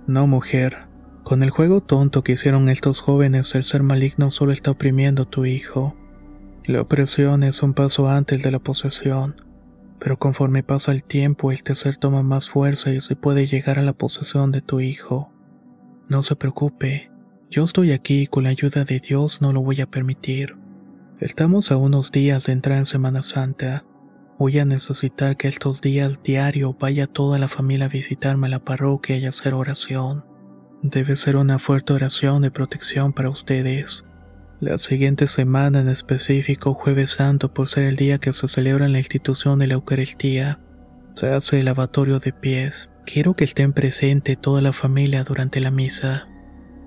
No, 0.08 0.26
mujer, 0.26 0.88
con 1.24 1.42
el 1.42 1.50
juego 1.50 1.80
tonto 1.80 2.22
que 2.22 2.32
hicieron 2.32 2.68
estos 2.68 3.00
jóvenes, 3.00 3.54
el 3.54 3.64
ser 3.64 3.82
maligno 3.82 4.30
solo 4.30 4.52
está 4.52 4.72
oprimiendo 4.72 5.22
a 5.22 5.30
tu 5.30 5.44
hijo. 5.44 5.96
La 6.64 6.80
opresión 6.80 7.42
es 7.42 7.62
un 7.62 7.74
paso 7.74 8.08
antes 8.08 8.42
de 8.42 8.50
la 8.50 8.58
posesión, 8.58 9.36
pero 9.98 10.18
conforme 10.18 10.62
pasa 10.62 10.92
el 10.92 11.04
tiempo, 11.04 11.52
el 11.52 11.62
tercer 11.62 11.96
toma 11.96 12.22
más 12.22 12.50
fuerza 12.50 12.90
y 12.90 13.00
se 13.00 13.16
puede 13.16 13.46
llegar 13.46 13.78
a 13.78 13.82
la 13.82 13.92
posesión 13.92 14.50
de 14.50 14.62
tu 14.62 14.80
hijo. 14.80 15.32
No 16.08 16.22
se 16.22 16.36
preocupe, 16.36 17.10
yo 17.50 17.64
estoy 17.64 17.92
aquí 17.92 18.22
y 18.22 18.26
con 18.26 18.44
la 18.44 18.50
ayuda 18.50 18.84
de 18.84 18.98
Dios 18.98 19.40
no 19.40 19.52
lo 19.52 19.62
voy 19.62 19.80
a 19.80 19.86
permitir. 19.86 20.56
Estamos 21.20 21.70
a 21.70 21.76
unos 21.76 22.10
días 22.10 22.46
de 22.46 22.52
entrar 22.52 22.78
en 22.78 22.86
Semana 22.86 23.22
Santa. 23.22 23.84
Voy 24.38 24.58
a 24.58 24.64
necesitar 24.64 25.36
que 25.36 25.46
estos 25.48 25.80
días 25.80 26.18
diario 26.24 26.76
vaya 26.80 27.06
toda 27.06 27.38
la 27.38 27.48
familia 27.48 27.86
a 27.86 27.88
visitarme 27.88 28.48
a 28.48 28.50
la 28.50 28.58
parroquia 28.58 29.18
y 29.18 29.26
hacer 29.26 29.54
oración. 29.54 30.31
Debe 30.82 31.14
ser 31.14 31.36
una 31.36 31.60
fuerte 31.60 31.92
oración 31.92 32.42
de 32.42 32.50
protección 32.50 33.12
para 33.12 33.30
ustedes. 33.30 34.04
La 34.58 34.78
siguiente 34.78 35.28
semana 35.28 35.80
en 35.80 35.88
específico, 35.88 36.74
Jueves 36.74 37.12
Santo, 37.12 37.54
por 37.54 37.68
ser 37.68 37.84
el 37.84 37.94
día 37.94 38.18
que 38.18 38.32
se 38.32 38.48
celebra 38.48 38.86
en 38.86 38.92
la 38.92 38.98
institución 38.98 39.60
de 39.60 39.68
la 39.68 39.74
Eucaristía, 39.74 40.58
se 41.14 41.28
hace 41.28 41.60
el 41.60 41.66
lavatorio 41.66 42.18
de 42.18 42.32
pies. 42.32 42.90
Quiero 43.06 43.34
que 43.34 43.44
estén 43.44 43.72
presente 43.72 44.34
toda 44.34 44.60
la 44.60 44.72
familia 44.72 45.22
durante 45.22 45.60
la 45.60 45.70
misa. 45.70 46.26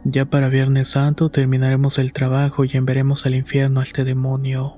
Ya 0.03 0.25
para 0.25 0.49
Viernes 0.49 0.89
Santo 0.89 1.29
terminaremos 1.29 1.97
el 1.97 2.11
trabajo 2.11 2.65
y 2.65 2.71
enviaremos 2.73 3.25
al 3.25 3.33
infierno 3.33 3.79
a 3.79 3.83
este 3.83 4.03
demonio. 4.03 4.77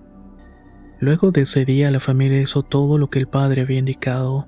Luego 1.00 1.32
de 1.32 1.42
ese 1.42 1.66
día 1.66 1.90
la 1.90 2.00
familia 2.00 2.40
hizo 2.40 2.62
todo 2.62 3.00
lo 3.00 3.10
que 3.10 3.18
el 3.18 3.28
padre 3.28 3.64
había 3.64 3.80
indicado. 3.80 4.48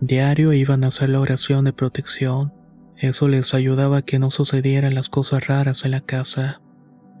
Diario 0.00 0.54
iban 0.54 0.84
a 0.84 0.86
hacer 0.86 1.10
la 1.10 1.20
oración 1.20 1.66
de 1.66 1.74
protección. 1.74 2.57
Eso 2.98 3.28
les 3.28 3.54
ayudaba 3.54 3.98
a 3.98 4.02
que 4.02 4.18
no 4.18 4.30
sucedieran 4.32 4.94
las 4.94 5.08
cosas 5.08 5.46
raras 5.46 5.84
en 5.84 5.92
la 5.92 6.00
casa. 6.00 6.60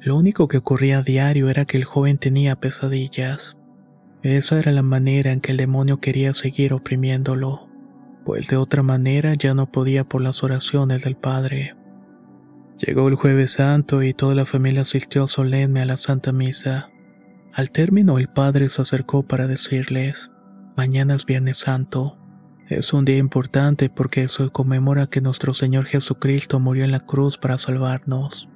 Lo 0.00 0.16
único 0.16 0.48
que 0.48 0.58
ocurría 0.58 0.98
a 0.98 1.02
diario 1.02 1.48
era 1.50 1.66
que 1.66 1.76
el 1.76 1.84
joven 1.84 2.18
tenía 2.18 2.56
pesadillas. 2.56 3.56
Esa 4.22 4.58
era 4.58 4.72
la 4.72 4.82
manera 4.82 5.32
en 5.32 5.40
que 5.40 5.52
el 5.52 5.58
demonio 5.58 6.00
quería 6.00 6.34
seguir 6.34 6.72
oprimiéndolo, 6.72 7.68
pues 8.24 8.48
de 8.48 8.56
otra 8.56 8.82
manera 8.82 9.34
ya 9.34 9.54
no 9.54 9.70
podía 9.70 10.02
por 10.02 10.20
las 10.20 10.42
oraciones 10.42 11.04
del 11.04 11.14
padre. 11.14 11.76
Llegó 12.84 13.06
el 13.06 13.14
jueves 13.14 13.52
santo 13.52 14.02
y 14.02 14.14
toda 14.14 14.34
la 14.34 14.46
familia 14.46 14.82
asistió 14.82 15.28
solemne 15.28 15.82
a 15.82 15.86
la 15.86 15.96
Santa 15.96 16.32
Misa. 16.32 16.90
Al 17.52 17.70
término 17.70 18.18
el 18.18 18.28
padre 18.28 18.68
se 18.68 18.82
acercó 18.82 19.22
para 19.22 19.46
decirles, 19.46 20.32
mañana 20.76 21.14
es 21.14 21.24
Viernes 21.24 21.58
Santo. 21.58 22.17
Es 22.68 22.92
un 22.92 23.06
día 23.06 23.16
importante 23.16 23.88
porque 23.88 24.24
eso 24.24 24.52
conmemora 24.52 25.06
que 25.06 25.22
nuestro 25.22 25.54
Señor 25.54 25.86
Jesucristo 25.86 26.60
murió 26.60 26.84
en 26.84 26.90
la 26.90 27.00
cruz 27.00 27.38
para 27.38 27.56
salvarnos. 27.56 28.46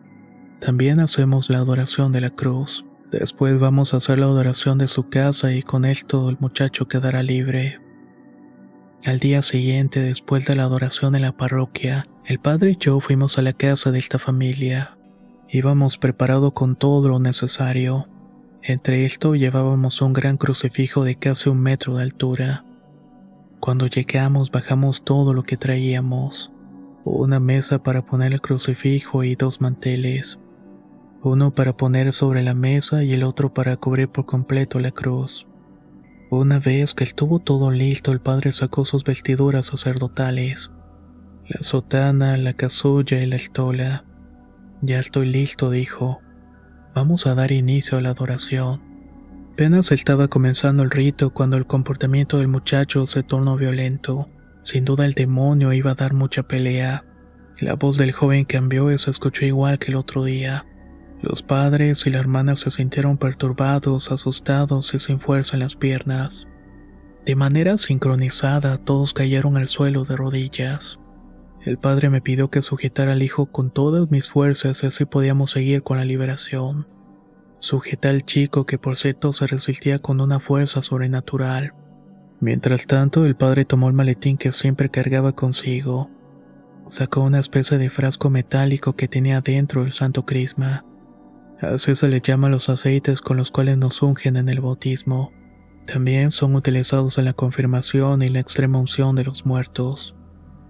También 0.61 1.01
hacemos 1.01 1.49
la 1.49 1.59
adoración 1.59 2.13
de 2.13 2.21
la 2.21 2.29
cruz. 2.29 2.85
Después 3.11 3.59
vamos 3.59 3.95
a 3.95 3.97
hacer 3.97 4.19
la 4.19 4.27
adoración 4.27 4.77
de 4.77 4.87
su 4.87 5.09
casa 5.09 5.55
y 5.55 5.63
con 5.63 5.87
esto 5.87 6.29
el 6.29 6.37
muchacho 6.41 6.89
quedará 6.89 7.23
libre. 7.23 7.81
Al 9.07 9.19
día 9.19 9.41
siguiente, 9.41 10.01
después 10.01 10.45
de 10.45 10.57
la 10.57 10.65
adoración 10.65 11.15
en 11.15 11.23
la 11.23 11.33
parroquia, 11.33 12.07
el 12.27 12.39
padre 12.39 12.73
y 12.73 12.77
yo 12.77 13.01
fuimos 13.01 13.39
a 13.39 13.43
la 13.43 13.55
casa 13.55 13.91
de 13.93 13.99
esta 13.99 14.19
familia. 14.19 14.99
Íbamos 15.49 15.97
preparados 15.97 16.53
con 16.53 16.77
todo 16.77 17.09
lo 17.09 17.19
necesario. 17.19 18.09
Entre 18.63 19.07
esto 19.07 19.35
llevábamos 19.35 20.03
un 20.03 20.13
gran 20.13 20.37
crucifijo 20.37 21.03
de 21.03 21.17
casi 21.17 21.49
un 21.49 21.61
metro 21.61 21.97
de 21.97 22.03
altura. 22.03 22.65
Cuando 23.63 23.87
llegamos 23.87 24.51
bajamos 24.51 25.05
todo 25.05 25.35
lo 25.35 25.45
que 25.45 25.57
traíamos. 25.57 26.51
Una 27.05 27.39
mesa 27.39 27.81
para 27.81 28.05
poner 28.05 28.33
el 28.33 28.41
crucifijo 28.41 29.23
y 29.23 29.37
dos 29.37 29.61
manteles. 29.61 30.41
Uno 31.23 31.55
para 31.55 31.77
poner 31.77 32.13
sobre 32.13 32.43
la 32.43 32.55
mesa 32.55 33.05
y 33.05 33.13
el 33.13 33.23
otro 33.23 33.55
para 33.55 33.77
cubrir 33.77 34.09
por 34.09 34.27
completo 34.27 34.81
la 34.81 34.91
cruz. 34.91 35.47
Una 36.29 36.59
vez 36.59 36.93
que 36.93 37.05
estuvo 37.05 37.39
todo 37.39 37.71
listo, 37.71 38.11
el 38.11 38.21
padre 38.21 38.51
sacó 38.51 38.85
sus 38.85 39.05
vestiduras 39.05 39.67
sacerdotales, 39.67 40.73
la 41.47 41.63
sotana, 41.63 42.37
la 42.39 42.55
casulla 42.55 43.21
y 43.21 43.27
la 43.27 43.37
estola. 43.37 44.05
Ya 44.81 44.99
estoy 44.99 45.27
listo, 45.27 45.71
dijo. 45.71 46.19
Vamos 46.97 47.29
a 47.29 47.37
dar 47.37 47.53
inicio 47.53 47.97
a 47.97 48.01
la 48.01 48.11
adoración. 48.11 48.92
Apenas 49.53 49.93
estaba 49.93 50.29
comenzando 50.29 50.83
el 50.83 50.91
rito 50.91 51.29
cuando 51.29 51.59
el 51.59 51.67
comportamiento 51.67 52.39
del 52.39 52.49
muchacho 52.49 53.07
se 53.07 53.23
tornó 53.23 53.59
violento. 53.59 54.31
Sin 54.63 54.87
duda 54.87 55.05
el 55.05 55.13
demonio 55.13 55.75
iba 55.75 55.91
a 55.91 55.95
dar 55.95 56.15
mucha 56.15 56.43
pelea. 56.43 57.05
La 57.61 57.75
voz 57.75 57.99
del 57.99 58.13
joven 58.13 58.47
cambió 58.47 58.91
y 58.91 58.97
se 58.97 59.11
escuchó 59.11 59.45
igual 59.45 59.79
que 59.79 59.91
el 59.91 59.97
otro 59.97 60.25
día. 60.25 60.65
Los 61.21 61.43
padres 61.43 62.07
y 62.07 62.11
la 62.11 62.19
hermana 62.19 62.57
se 62.57 62.71
sintieron 62.71 63.19
perturbados, 63.19 64.11
asustados 64.11 64.95
y 64.95 64.99
sin 64.99 65.21
fuerza 65.21 65.55
en 65.55 65.61
las 65.61 65.77
piernas. 65.77 66.49
De 67.27 67.37
manera 67.37 67.77
sincronizada, 67.77 68.79
todos 68.79 69.13
cayeron 69.13 69.59
al 69.59 69.69
suelo 69.69 70.05
de 70.05 70.17
rodillas. 70.17 70.99
El 71.61 71.77
padre 71.77 72.09
me 72.09 72.23
pidió 72.23 72.49
que 72.49 72.63
sujetara 72.63 73.13
al 73.13 73.23
hijo 73.23 73.53
con 73.53 73.71
todas 73.71 74.11
mis 74.11 74.31
fuerzas 74.31 74.83
y 74.83 74.87
así 74.87 75.05
podíamos 75.05 75.51
seguir 75.51 75.83
con 75.83 75.99
la 75.99 76.07
liberación. 76.07 76.87
Sujeté 77.63 78.09
al 78.09 78.25
chico 78.25 78.67
que 78.67 78.77
por 78.77 78.97
cierto 78.97 79.33
se 79.33 79.47
resistía 79.47 80.01
con 80.01 80.21
una 80.21 80.41
fuerza 80.41 80.83
sobrenatural. 80.83 81.73
Mientras 82.41 82.89
tanto, 82.89 83.25
el 83.25 83.37
padre 83.37 83.65
tomó 83.65 83.87
el 83.87 83.95
maletín 83.95 84.37
que 84.37 84.51
siempre 84.51 84.89
cargaba 84.89 85.31
consigo. 85.31 86.11
Sacó 86.89 87.21
una 87.21 87.39
especie 87.39 87.79
de 87.79 87.89
frasco 87.89 88.31
metálico 88.31 88.97
que 88.97 89.07
tenía 89.07 89.41
dentro 89.43 89.85
el 89.85 89.93
santo 89.93 90.27
crisma. 90.27 90.85
Así 91.61 91.95
se 91.95 92.09
le 92.09 92.21
llama 92.21 92.49
los 92.49 92.69
aceites 92.69 93.21
con 93.21 93.37
los 93.37 93.53
cuales 93.53 93.79
nos 93.79 94.03
ungen 94.03 94.37
en 94.37 94.49
el 94.49 94.61
bautismo. 94.61 95.31
También 95.87 96.33
son 96.33 96.57
utilizados 96.57 97.17
en 97.19 97.27
la 97.27 97.33
confirmación 97.33 98.23
y 98.23 98.29
la 98.29 98.41
extrema 98.41 98.81
unción 98.81 99.15
de 99.15 99.23
los 99.23 99.47
muertos. 99.47 100.17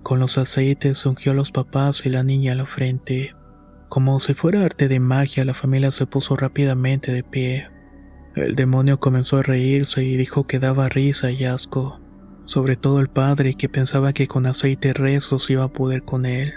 Con 0.03 0.21
los 0.21 0.37
aceites 0.37 1.07
ungió 1.07 1.33
a 1.33 1.37
los 1.37 1.53
papás 1.53 2.05
y 2.05 2.11
la 2.11 2.23
niña 2.23 2.53
a 2.53 2.57
la 2.57 2.67
frente. 2.67 3.35
Como 3.93 4.21
si 4.21 4.33
fuera 4.33 4.65
arte 4.65 4.89
de 4.89 5.01
magia, 5.01 5.45
la 5.45 5.53
familia 5.53 5.91
se 5.91 6.07
puso 6.07 6.35
rápidamente 6.35 7.13
de 7.13 7.23
pie. 7.23 7.69
El 8.35 8.55
demonio 8.55 8.99
comenzó 8.99 9.37
a 9.37 9.43
reírse 9.43 10.03
y 10.03 10.17
dijo 10.17 10.47
que 10.47 10.59
daba 10.59 10.89
risa 10.89 11.31
y 11.31 11.45
asco, 11.45 12.01
sobre 12.47 12.77
todo 12.77 13.01
el 13.01 13.09
padre 13.09 13.53
que 13.53 13.69
pensaba 13.69 14.15
que 14.15 14.29
con 14.29 14.47
aceite 14.47 14.95
rezos 14.95 15.51
iba 15.51 15.65
a 15.65 15.73
poder 15.75 16.05
con 16.05 16.25
él. 16.25 16.55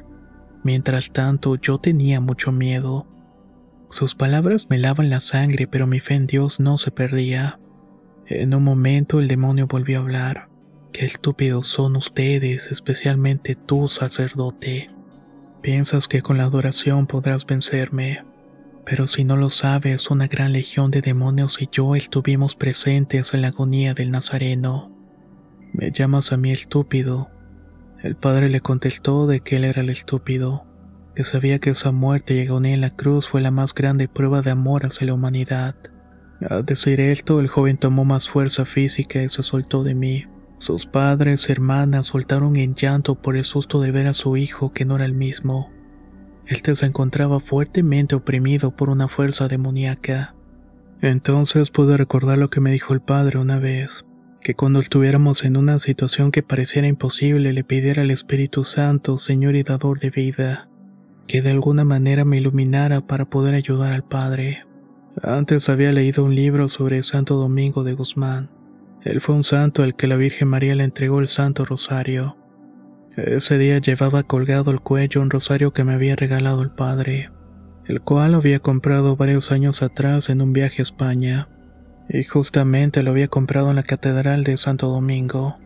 Mientras 0.64 1.12
tanto, 1.12 1.56
yo 1.56 1.78
tenía 1.78 2.22
mucho 2.22 2.54
miedo. 2.54 3.06
Sus 3.90 4.16
palabras 4.16 4.70
me 4.70 4.78
lavan 4.78 5.10
la 5.10 5.20
sangre, 5.20 5.68
pero 5.68 5.88
mi 5.88 6.00
fe 6.00 6.14
en 6.14 6.28
Dios 6.28 6.62
no 6.62 6.78
se 6.78 6.92
perdía. 6.92 7.60
En 8.28 8.56
un 8.56 8.64
momento 8.64 9.20
el 9.20 9.28
demonio 9.28 9.68
volvió 9.68 10.00
a 10.00 10.04
hablar. 10.04 10.48
Qué 10.94 11.04
estúpidos 11.04 11.68
son 11.68 11.98
ustedes, 11.98 12.72
especialmente 12.72 13.56
tú, 13.56 13.90
sacerdote. 13.90 14.95
Piensas 15.62 16.08
que 16.08 16.22
con 16.22 16.38
la 16.38 16.44
adoración 16.44 17.08
podrás 17.08 17.46
vencerme. 17.46 18.24
Pero 18.86 19.08
si 19.08 19.24
no 19.24 19.36
lo 19.36 19.50
sabes, 19.50 20.12
una 20.12 20.28
gran 20.28 20.54
legión 20.54 20.92
de 20.92 21.02
demonios 21.02 21.62
y 21.62 21.68
yo 21.72 21.96
estuvimos 21.96 22.56
presentes 22.56 23.34
en 23.34 23.42
la 23.42 23.48
agonía 23.48 23.94
del 23.96 24.12
Nazareno. 24.12 24.92
Me 25.74 25.92
llamas 25.92 26.32
a 26.32 26.38
mí 26.38 26.52
estúpido. 26.52 27.30
El 28.04 28.16
padre 28.16 28.50
le 28.50 28.62
contestó 28.62 29.26
de 29.26 29.40
que 29.40 29.56
él 29.56 29.66
era 29.66 29.82
el 29.82 29.90
estúpido, 29.90 30.66
que 31.16 31.24
sabía 31.24 31.60
que 31.60 31.72
esa 31.72 31.92
muerte 31.92 32.36
y 32.36 32.46
agonía 32.46 32.76
en 32.76 32.82
la 32.82 32.96
cruz 32.96 33.28
fue 33.28 33.42
la 33.42 33.50
más 33.50 33.74
grande 33.74 34.08
prueba 34.08 34.42
de 34.44 34.52
amor 34.52 34.86
hacia 34.86 35.08
la 35.08 35.16
humanidad. 35.16 35.76
Al 36.48 36.66
decir 36.66 37.00
esto, 37.00 37.40
el 37.40 37.48
joven 37.48 37.78
tomó 37.78 38.06
más 38.06 38.30
fuerza 38.30 38.66
física 38.66 39.24
y 39.24 39.30
se 39.30 39.42
soltó 39.42 39.84
de 39.84 39.96
mí. 39.96 40.26
Sus 40.58 40.86
padres 40.86 41.50
y 41.50 41.52
hermanas 41.52 42.08
soltaron 42.08 42.56
en 42.56 42.76
llanto 42.76 43.16
por 43.16 43.36
el 43.36 43.44
susto 43.44 43.82
de 43.82 43.92
ver 43.92 44.08
a 44.08 44.14
su 44.14 44.38
hijo 44.38 44.72
que 44.72 44.86
no 44.86 44.96
era 44.96 45.06
el 45.06 45.14
mismo. 45.14 45.70
Este 46.48 46.76
se 46.76 46.86
encontraba 46.86 47.40
fuertemente 47.40 48.16
oprimido 48.16 48.72
por 48.72 48.90
una 48.90 49.08
fuerza 49.08 49.48
demoníaca. 49.48 50.36
Entonces 51.02 51.72
pude 51.72 51.98
recordar 51.98 52.38
lo 52.38 52.50
que 52.50 52.62
me 52.62 52.72
dijo 52.72 52.94
el 52.94 53.02
padre 53.02 53.38
una 53.38 53.60
vez, 53.60 54.06
que 54.42 54.56
cuando 54.56 54.80
estuviéramos 54.80 55.44
en 55.44 55.58
una 55.58 55.80
situación 55.80 56.32
que 56.32 56.44
pareciera 56.44 56.88
imposible 56.88 57.52
le 57.52 57.64
pidiera 57.64 58.04
al 58.04 58.12
Espíritu 58.12 58.64
Santo, 58.64 59.18
Señor 59.18 59.56
y 59.56 59.64
Dador 59.64 60.00
de 60.00 60.10
vida, 60.10 60.70
que 61.28 61.42
de 61.42 61.52
alguna 61.52 61.84
manera 61.84 62.26
me 62.26 62.38
iluminara 62.38 63.02
para 63.02 63.26
poder 63.26 63.56
ayudar 63.56 63.92
al 63.92 64.04
Padre. 64.04 64.64
Antes 65.22 65.70
había 65.70 65.92
leído 65.92 66.24
un 66.24 66.36
libro 66.36 66.70
sobre 66.70 67.02
Santo 67.04 67.36
Domingo 67.36 67.84
de 67.84 67.94
Guzmán. 67.94 68.55
Él 69.06 69.22
fue 69.22 69.36
un 69.36 69.44
santo 69.44 69.84
al 69.84 69.96
que 69.96 70.08
la 70.08 70.16
Virgen 70.16 70.48
María 70.48 70.74
le 70.74 70.84
entregó 70.84 71.20
el 71.20 71.28
Santo 71.28 71.64
Rosario. 71.64 72.38
Ese 73.16 73.60
día 73.60 73.78
llevaba 73.78 74.24
colgado 74.24 74.72
al 74.72 74.82
cuello 74.82 75.22
un 75.22 75.30
rosario 75.30 75.72
que 75.74 75.84
me 75.84 75.94
había 75.94 76.16
regalado 76.16 76.64
el 76.64 76.72
padre, 76.72 77.30
el 77.86 78.02
cual 78.02 78.34
había 78.34 78.60
comprado 78.60 79.16
varios 79.16 79.52
años 79.52 79.84
atrás 79.84 80.30
en 80.30 80.42
un 80.42 80.54
viaje 80.54 80.82
a 80.82 80.84
España, 80.84 81.48
y 82.10 82.24
justamente 82.24 83.04
lo 83.04 83.12
había 83.12 83.28
comprado 83.28 83.70
en 83.70 83.76
la 83.76 83.84
Catedral 83.84 84.44
de 84.44 84.58
Santo 84.58 84.88
Domingo. 84.88 85.58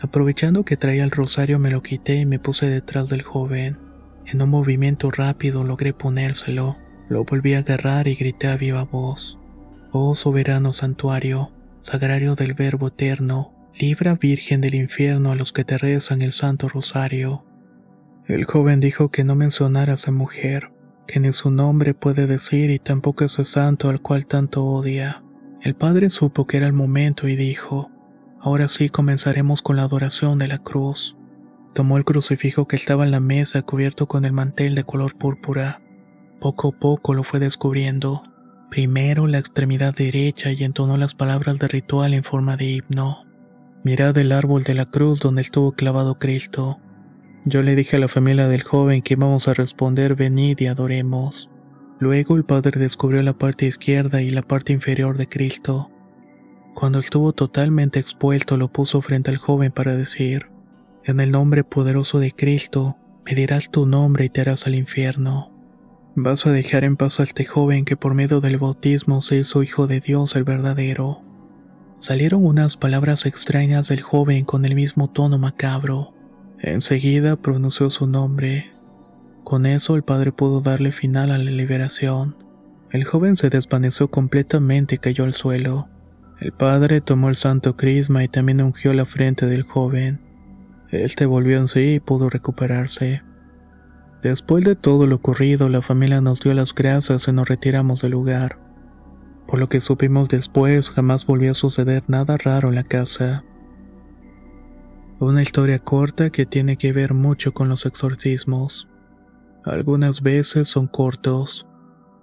Aprovechando 0.00 0.64
que 0.64 0.76
traía 0.76 1.04
el 1.04 1.12
rosario 1.12 1.60
me 1.60 1.70
lo 1.70 1.82
quité 1.82 2.16
y 2.16 2.26
me 2.26 2.40
puse 2.40 2.68
detrás 2.68 3.08
del 3.08 3.22
joven. 3.22 3.78
En 4.26 4.42
un 4.42 4.50
movimiento 4.50 5.12
rápido 5.12 5.62
logré 5.62 5.92
ponérselo, 5.92 6.76
lo 7.08 7.24
volví 7.24 7.54
a 7.54 7.60
agarrar 7.60 8.08
y 8.08 8.16
grité 8.16 8.48
a 8.48 8.56
viva 8.56 8.82
voz. 8.82 9.38
Oh 9.92 10.16
soberano 10.16 10.72
santuario, 10.72 11.52
sagrario 11.86 12.34
del 12.34 12.54
Verbo 12.54 12.88
eterno, 12.88 13.52
libra 13.78 14.14
Virgen 14.14 14.60
del 14.60 14.74
infierno 14.74 15.30
a 15.30 15.36
los 15.36 15.52
que 15.52 15.62
te 15.64 15.78
rezan 15.78 16.20
el 16.20 16.32
Santo 16.32 16.68
Rosario. 16.68 17.44
El 18.26 18.44
joven 18.44 18.80
dijo 18.80 19.12
que 19.12 19.22
no 19.22 19.36
mencionara 19.36 19.92
a 19.92 19.94
esa 19.94 20.10
mujer, 20.10 20.72
que 21.06 21.20
ni 21.20 21.32
su 21.32 21.52
nombre 21.52 21.94
puede 21.94 22.26
decir 22.26 22.72
y 22.72 22.80
tampoco 22.80 23.24
ese 23.24 23.44
santo 23.44 23.88
al 23.88 24.00
cual 24.00 24.26
tanto 24.26 24.64
odia. 24.64 25.22
El 25.62 25.76
padre 25.76 26.10
supo 26.10 26.48
que 26.48 26.56
era 26.56 26.66
el 26.66 26.72
momento 26.72 27.28
y 27.28 27.36
dijo, 27.36 27.88
ahora 28.40 28.66
sí 28.66 28.88
comenzaremos 28.88 29.62
con 29.62 29.76
la 29.76 29.84
adoración 29.84 30.40
de 30.40 30.48
la 30.48 30.58
cruz. 30.58 31.16
Tomó 31.72 31.98
el 31.98 32.04
crucifijo 32.04 32.66
que 32.66 32.74
estaba 32.74 33.04
en 33.04 33.12
la 33.12 33.20
mesa 33.20 33.62
cubierto 33.62 34.08
con 34.08 34.24
el 34.24 34.32
mantel 34.32 34.74
de 34.74 34.82
color 34.82 35.16
púrpura. 35.16 35.80
Poco 36.40 36.68
a 36.70 36.80
poco 36.80 37.14
lo 37.14 37.22
fue 37.22 37.38
descubriendo. 37.38 38.24
Primero 38.70 39.26
la 39.26 39.38
extremidad 39.38 39.94
derecha 39.94 40.50
y 40.50 40.64
entonó 40.64 40.96
las 40.96 41.14
palabras 41.14 41.58
de 41.58 41.68
ritual 41.68 42.14
en 42.14 42.24
forma 42.24 42.56
de 42.56 42.64
himno. 42.64 43.24
Mirad 43.84 44.18
el 44.18 44.32
árbol 44.32 44.64
de 44.64 44.74
la 44.74 44.86
cruz 44.86 45.20
donde 45.20 45.42
estuvo 45.42 45.72
clavado 45.72 46.18
Cristo. 46.18 46.78
Yo 47.44 47.62
le 47.62 47.76
dije 47.76 47.96
a 47.96 48.00
la 48.00 48.08
familia 48.08 48.48
del 48.48 48.64
joven 48.64 49.02
que 49.02 49.14
íbamos 49.14 49.46
a 49.46 49.54
responder 49.54 50.16
venid 50.16 50.58
y 50.58 50.66
adoremos. 50.66 51.48
Luego 52.00 52.36
el 52.36 52.44
padre 52.44 52.80
descubrió 52.80 53.22
la 53.22 53.34
parte 53.34 53.66
izquierda 53.66 54.20
y 54.20 54.30
la 54.30 54.42
parte 54.42 54.72
inferior 54.72 55.16
de 55.16 55.28
Cristo. 55.28 55.90
Cuando 56.74 56.98
estuvo 56.98 57.32
totalmente 57.32 58.00
expuesto 58.00 58.56
lo 58.56 58.68
puso 58.68 59.00
frente 59.00 59.30
al 59.30 59.38
joven 59.38 59.70
para 59.72 59.96
decir, 59.96 60.48
en 61.04 61.20
el 61.20 61.30
nombre 61.30 61.62
poderoso 61.62 62.18
de 62.18 62.32
Cristo, 62.32 62.96
me 63.24 63.34
dirás 63.34 63.70
tu 63.70 63.86
nombre 63.86 64.24
y 64.24 64.28
te 64.28 64.40
harás 64.40 64.66
al 64.66 64.74
infierno. 64.74 65.55
Vas 66.18 66.46
a 66.46 66.50
dejar 66.50 66.84
en 66.84 66.96
paz 66.96 67.20
a 67.20 67.24
este 67.24 67.44
joven 67.44 67.84
que 67.84 67.98
por 67.98 68.14
medio 68.14 68.40
del 68.40 68.56
bautismo 68.56 69.20
se 69.20 69.36
hizo 69.36 69.62
hijo 69.62 69.86
de 69.86 70.00
Dios 70.00 70.34
el 70.34 70.44
verdadero. 70.44 71.20
Salieron 71.98 72.42
unas 72.46 72.78
palabras 72.78 73.26
extrañas 73.26 73.88
del 73.88 74.00
joven 74.00 74.46
con 74.46 74.64
el 74.64 74.74
mismo 74.74 75.10
tono 75.10 75.36
macabro. 75.36 76.14
Enseguida 76.58 77.36
pronunció 77.36 77.90
su 77.90 78.06
nombre. 78.06 78.72
Con 79.44 79.66
eso 79.66 79.94
el 79.94 80.04
padre 80.04 80.32
pudo 80.32 80.62
darle 80.62 80.90
final 80.90 81.30
a 81.30 81.36
la 81.36 81.50
liberación. 81.50 82.34
El 82.92 83.04
joven 83.04 83.36
se 83.36 83.50
desvaneció 83.50 84.08
completamente 84.08 84.94
y 84.94 84.98
cayó 84.98 85.24
al 85.24 85.34
suelo. 85.34 85.86
El 86.40 86.52
padre 86.52 87.02
tomó 87.02 87.28
el 87.28 87.36
santo 87.36 87.76
crisma 87.76 88.24
y 88.24 88.28
también 88.28 88.62
ungió 88.62 88.94
la 88.94 89.04
frente 89.04 89.44
del 89.44 89.64
joven. 89.64 90.20
Este 90.90 91.26
volvió 91.26 91.58
en 91.58 91.68
sí 91.68 91.96
y 91.96 92.00
pudo 92.00 92.30
recuperarse. 92.30 93.25
Después 94.22 94.64
de 94.64 94.76
todo 94.76 95.06
lo 95.06 95.16
ocurrido, 95.16 95.68
la 95.68 95.82
familia 95.82 96.20
nos 96.20 96.40
dio 96.40 96.54
las 96.54 96.74
gracias 96.74 97.28
y 97.28 97.32
nos 97.32 97.48
retiramos 97.48 98.00
del 98.00 98.12
lugar. 98.12 98.58
Por 99.46 99.58
lo 99.58 99.68
que 99.68 99.80
supimos 99.80 100.28
después, 100.28 100.90
jamás 100.90 101.26
volvió 101.26 101.52
a 101.52 101.54
suceder 101.54 102.02
nada 102.08 102.36
raro 102.36 102.70
en 102.70 102.74
la 102.74 102.84
casa. 102.84 103.44
Una 105.20 105.42
historia 105.42 105.78
corta 105.78 106.30
que 106.30 106.46
tiene 106.46 106.76
que 106.76 106.92
ver 106.92 107.14
mucho 107.14 107.52
con 107.52 107.68
los 107.68 107.86
exorcismos. 107.86 108.88
Algunas 109.64 110.22
veces 110.22 110.68
son 110.68 110.88
cortos, 110.88 111.66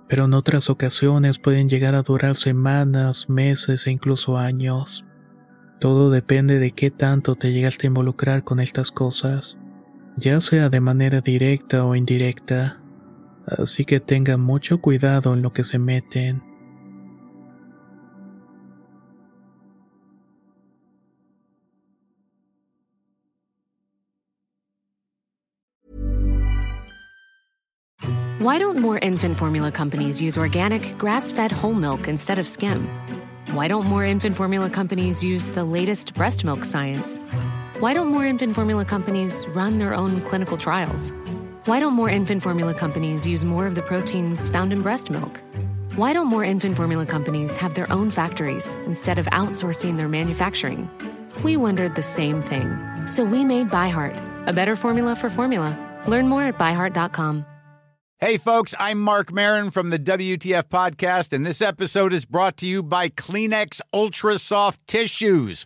pero 0.08 0.25
en 0.25 0.34
otras 0.34 0.69
ocasiones 0.69 1.39
pueden 1.39 1.69
llegar 1.69 1.95
a 1.95 2.03
durar 2.03 2.36
semanas, 2.36 3.29
meses 3.29 3.88
e 3.88 3.91
incluso 3.91 4.38
años. 4.38 5.06
Todo 5.79 6.10
depende 6.10 6.60
de 6.60 6.71
qué 6.71 6.91
tanto 6.91 7.36
te 7.36 7.51
llegaste 7.51 7.88
a 7.88 7.89
involucrar 7.89 8.43
con 8.43 8.60
estas 8.60 8.91
cosas 8.91 9.58
ya 10.17 10.39
sea 10.41 10.69
de 10.69 10.80
manera 10.80 11.21
directa 11.21 11.86
o 11.86 11.95
indirecta, 11.95 12.80
así 13.45 13.86
que 13.86 13.99
tengan 13.99 14.41
mucho 14.41 14.80
cuidado 14.80 15.34
en 15.34 15.41
lo 15.41 15.52
que 15.54 15.63
se 15.63 15.80
meten. 15.80 16.41
Why 28.39 28.60
don't 28.60 28.78
more 28.78 28.99
infant 28.99 29.38
formula 29.38 29.71
companies 29.71 30.21
use 30.21 30.38
organic, 30.38 30.97
grass 30.97 31.32
fed 31.32 31.49
whole 31.49 31.73
milk 31.73 32.10
instead 32.10 32.39
of 32.39 32.45
skim? 32.45 32.89
Why 33.54 33.69
don't 33.69 33.86
more 33.86 34.04
infant 34.04 34.36
formula 34.36 34.69
companies 34.69 35.23
use 35.23 35.47
the 35.47 35.63
latest 35.63 36.13
breast 36.13 36.43
milk 36.43 36.65
science? 36.65 37.19
Why 37.79 37.93
don't 37.93 38.07
more 38.07 38.25
infant 38.25 38.53
formula 38.53 38.86
companies 38.86 39.47
run 39.49 39.79
their 39.79 39.93
own 39.95 40.21
clinical 40.21 40.57
trials? 40.57 41.12
Why 41.65 41.79
don't 41.79 41.93
more 41.93 42.09
infant 42.09 42.43
formula 42.43 42.73
companies 42.73 43.25
use 43.27 43.43
more 43.43 43.65
of 43.65 43.73
the 43.75 43.81
proteins 43.81 44.47
found 44.49 44.71
in 44.71 44.81
breast 44.83 45.09
milk? 45.09 45.41
Why 45.95 46.13
don't 46.13 46.27
more 46.27 46.43
infant 46.43 46.75
formula 46.75 47.05
companies 47.05 47.55
have 47.57 47.73
their 47.73 47.91
own 47.91 48.12
factories 48.12 48.75
instead 48.86 49.17
of 49.17 49.25
outsourcing 49.27 49.97
their 49.97 50.07
manufacturing? 50.07 50.89
We 51.43 51.57
wondered 51.57 51.95
the 51.95 52.03
same 52.03 52.41
thing. 52.41 52.69
So 53.07 53.23
we 53.23 53.43
made 53.43 53.69
ByHeart, 53.69 54.47
a 54.47 54.53
better 54.53 54.75
formula 54.75 55.15
for 55.15 55.29
formula. 55.31 55.77
Learn 56.07 56.27
more 56.27 56.43
at 56.43 56.59
byheart.com. 56.59 57.45
Hey, 58.19 58.38
folks, 58.38 58.73
I'm 58.79 59.01
Mark 59.01 59.33
Marin 59.33 59.69
from 59.69 59.89
the 59.89 59.99
WTF 59.99 60.69
Podcast, 60.69 61.33
and 61.33 61.45
this 61.45 61.62
episode 61.62 62.13
is 62.13 62.23
brought 62.23 62.55
to 62.57 62.65
you 62.65 62.81
by 62.81 63.09
Kleenex 63.09 63.81
Ultra 63.93 64.39
Soft 64.39 64.79
Tissues, 64.88 65.65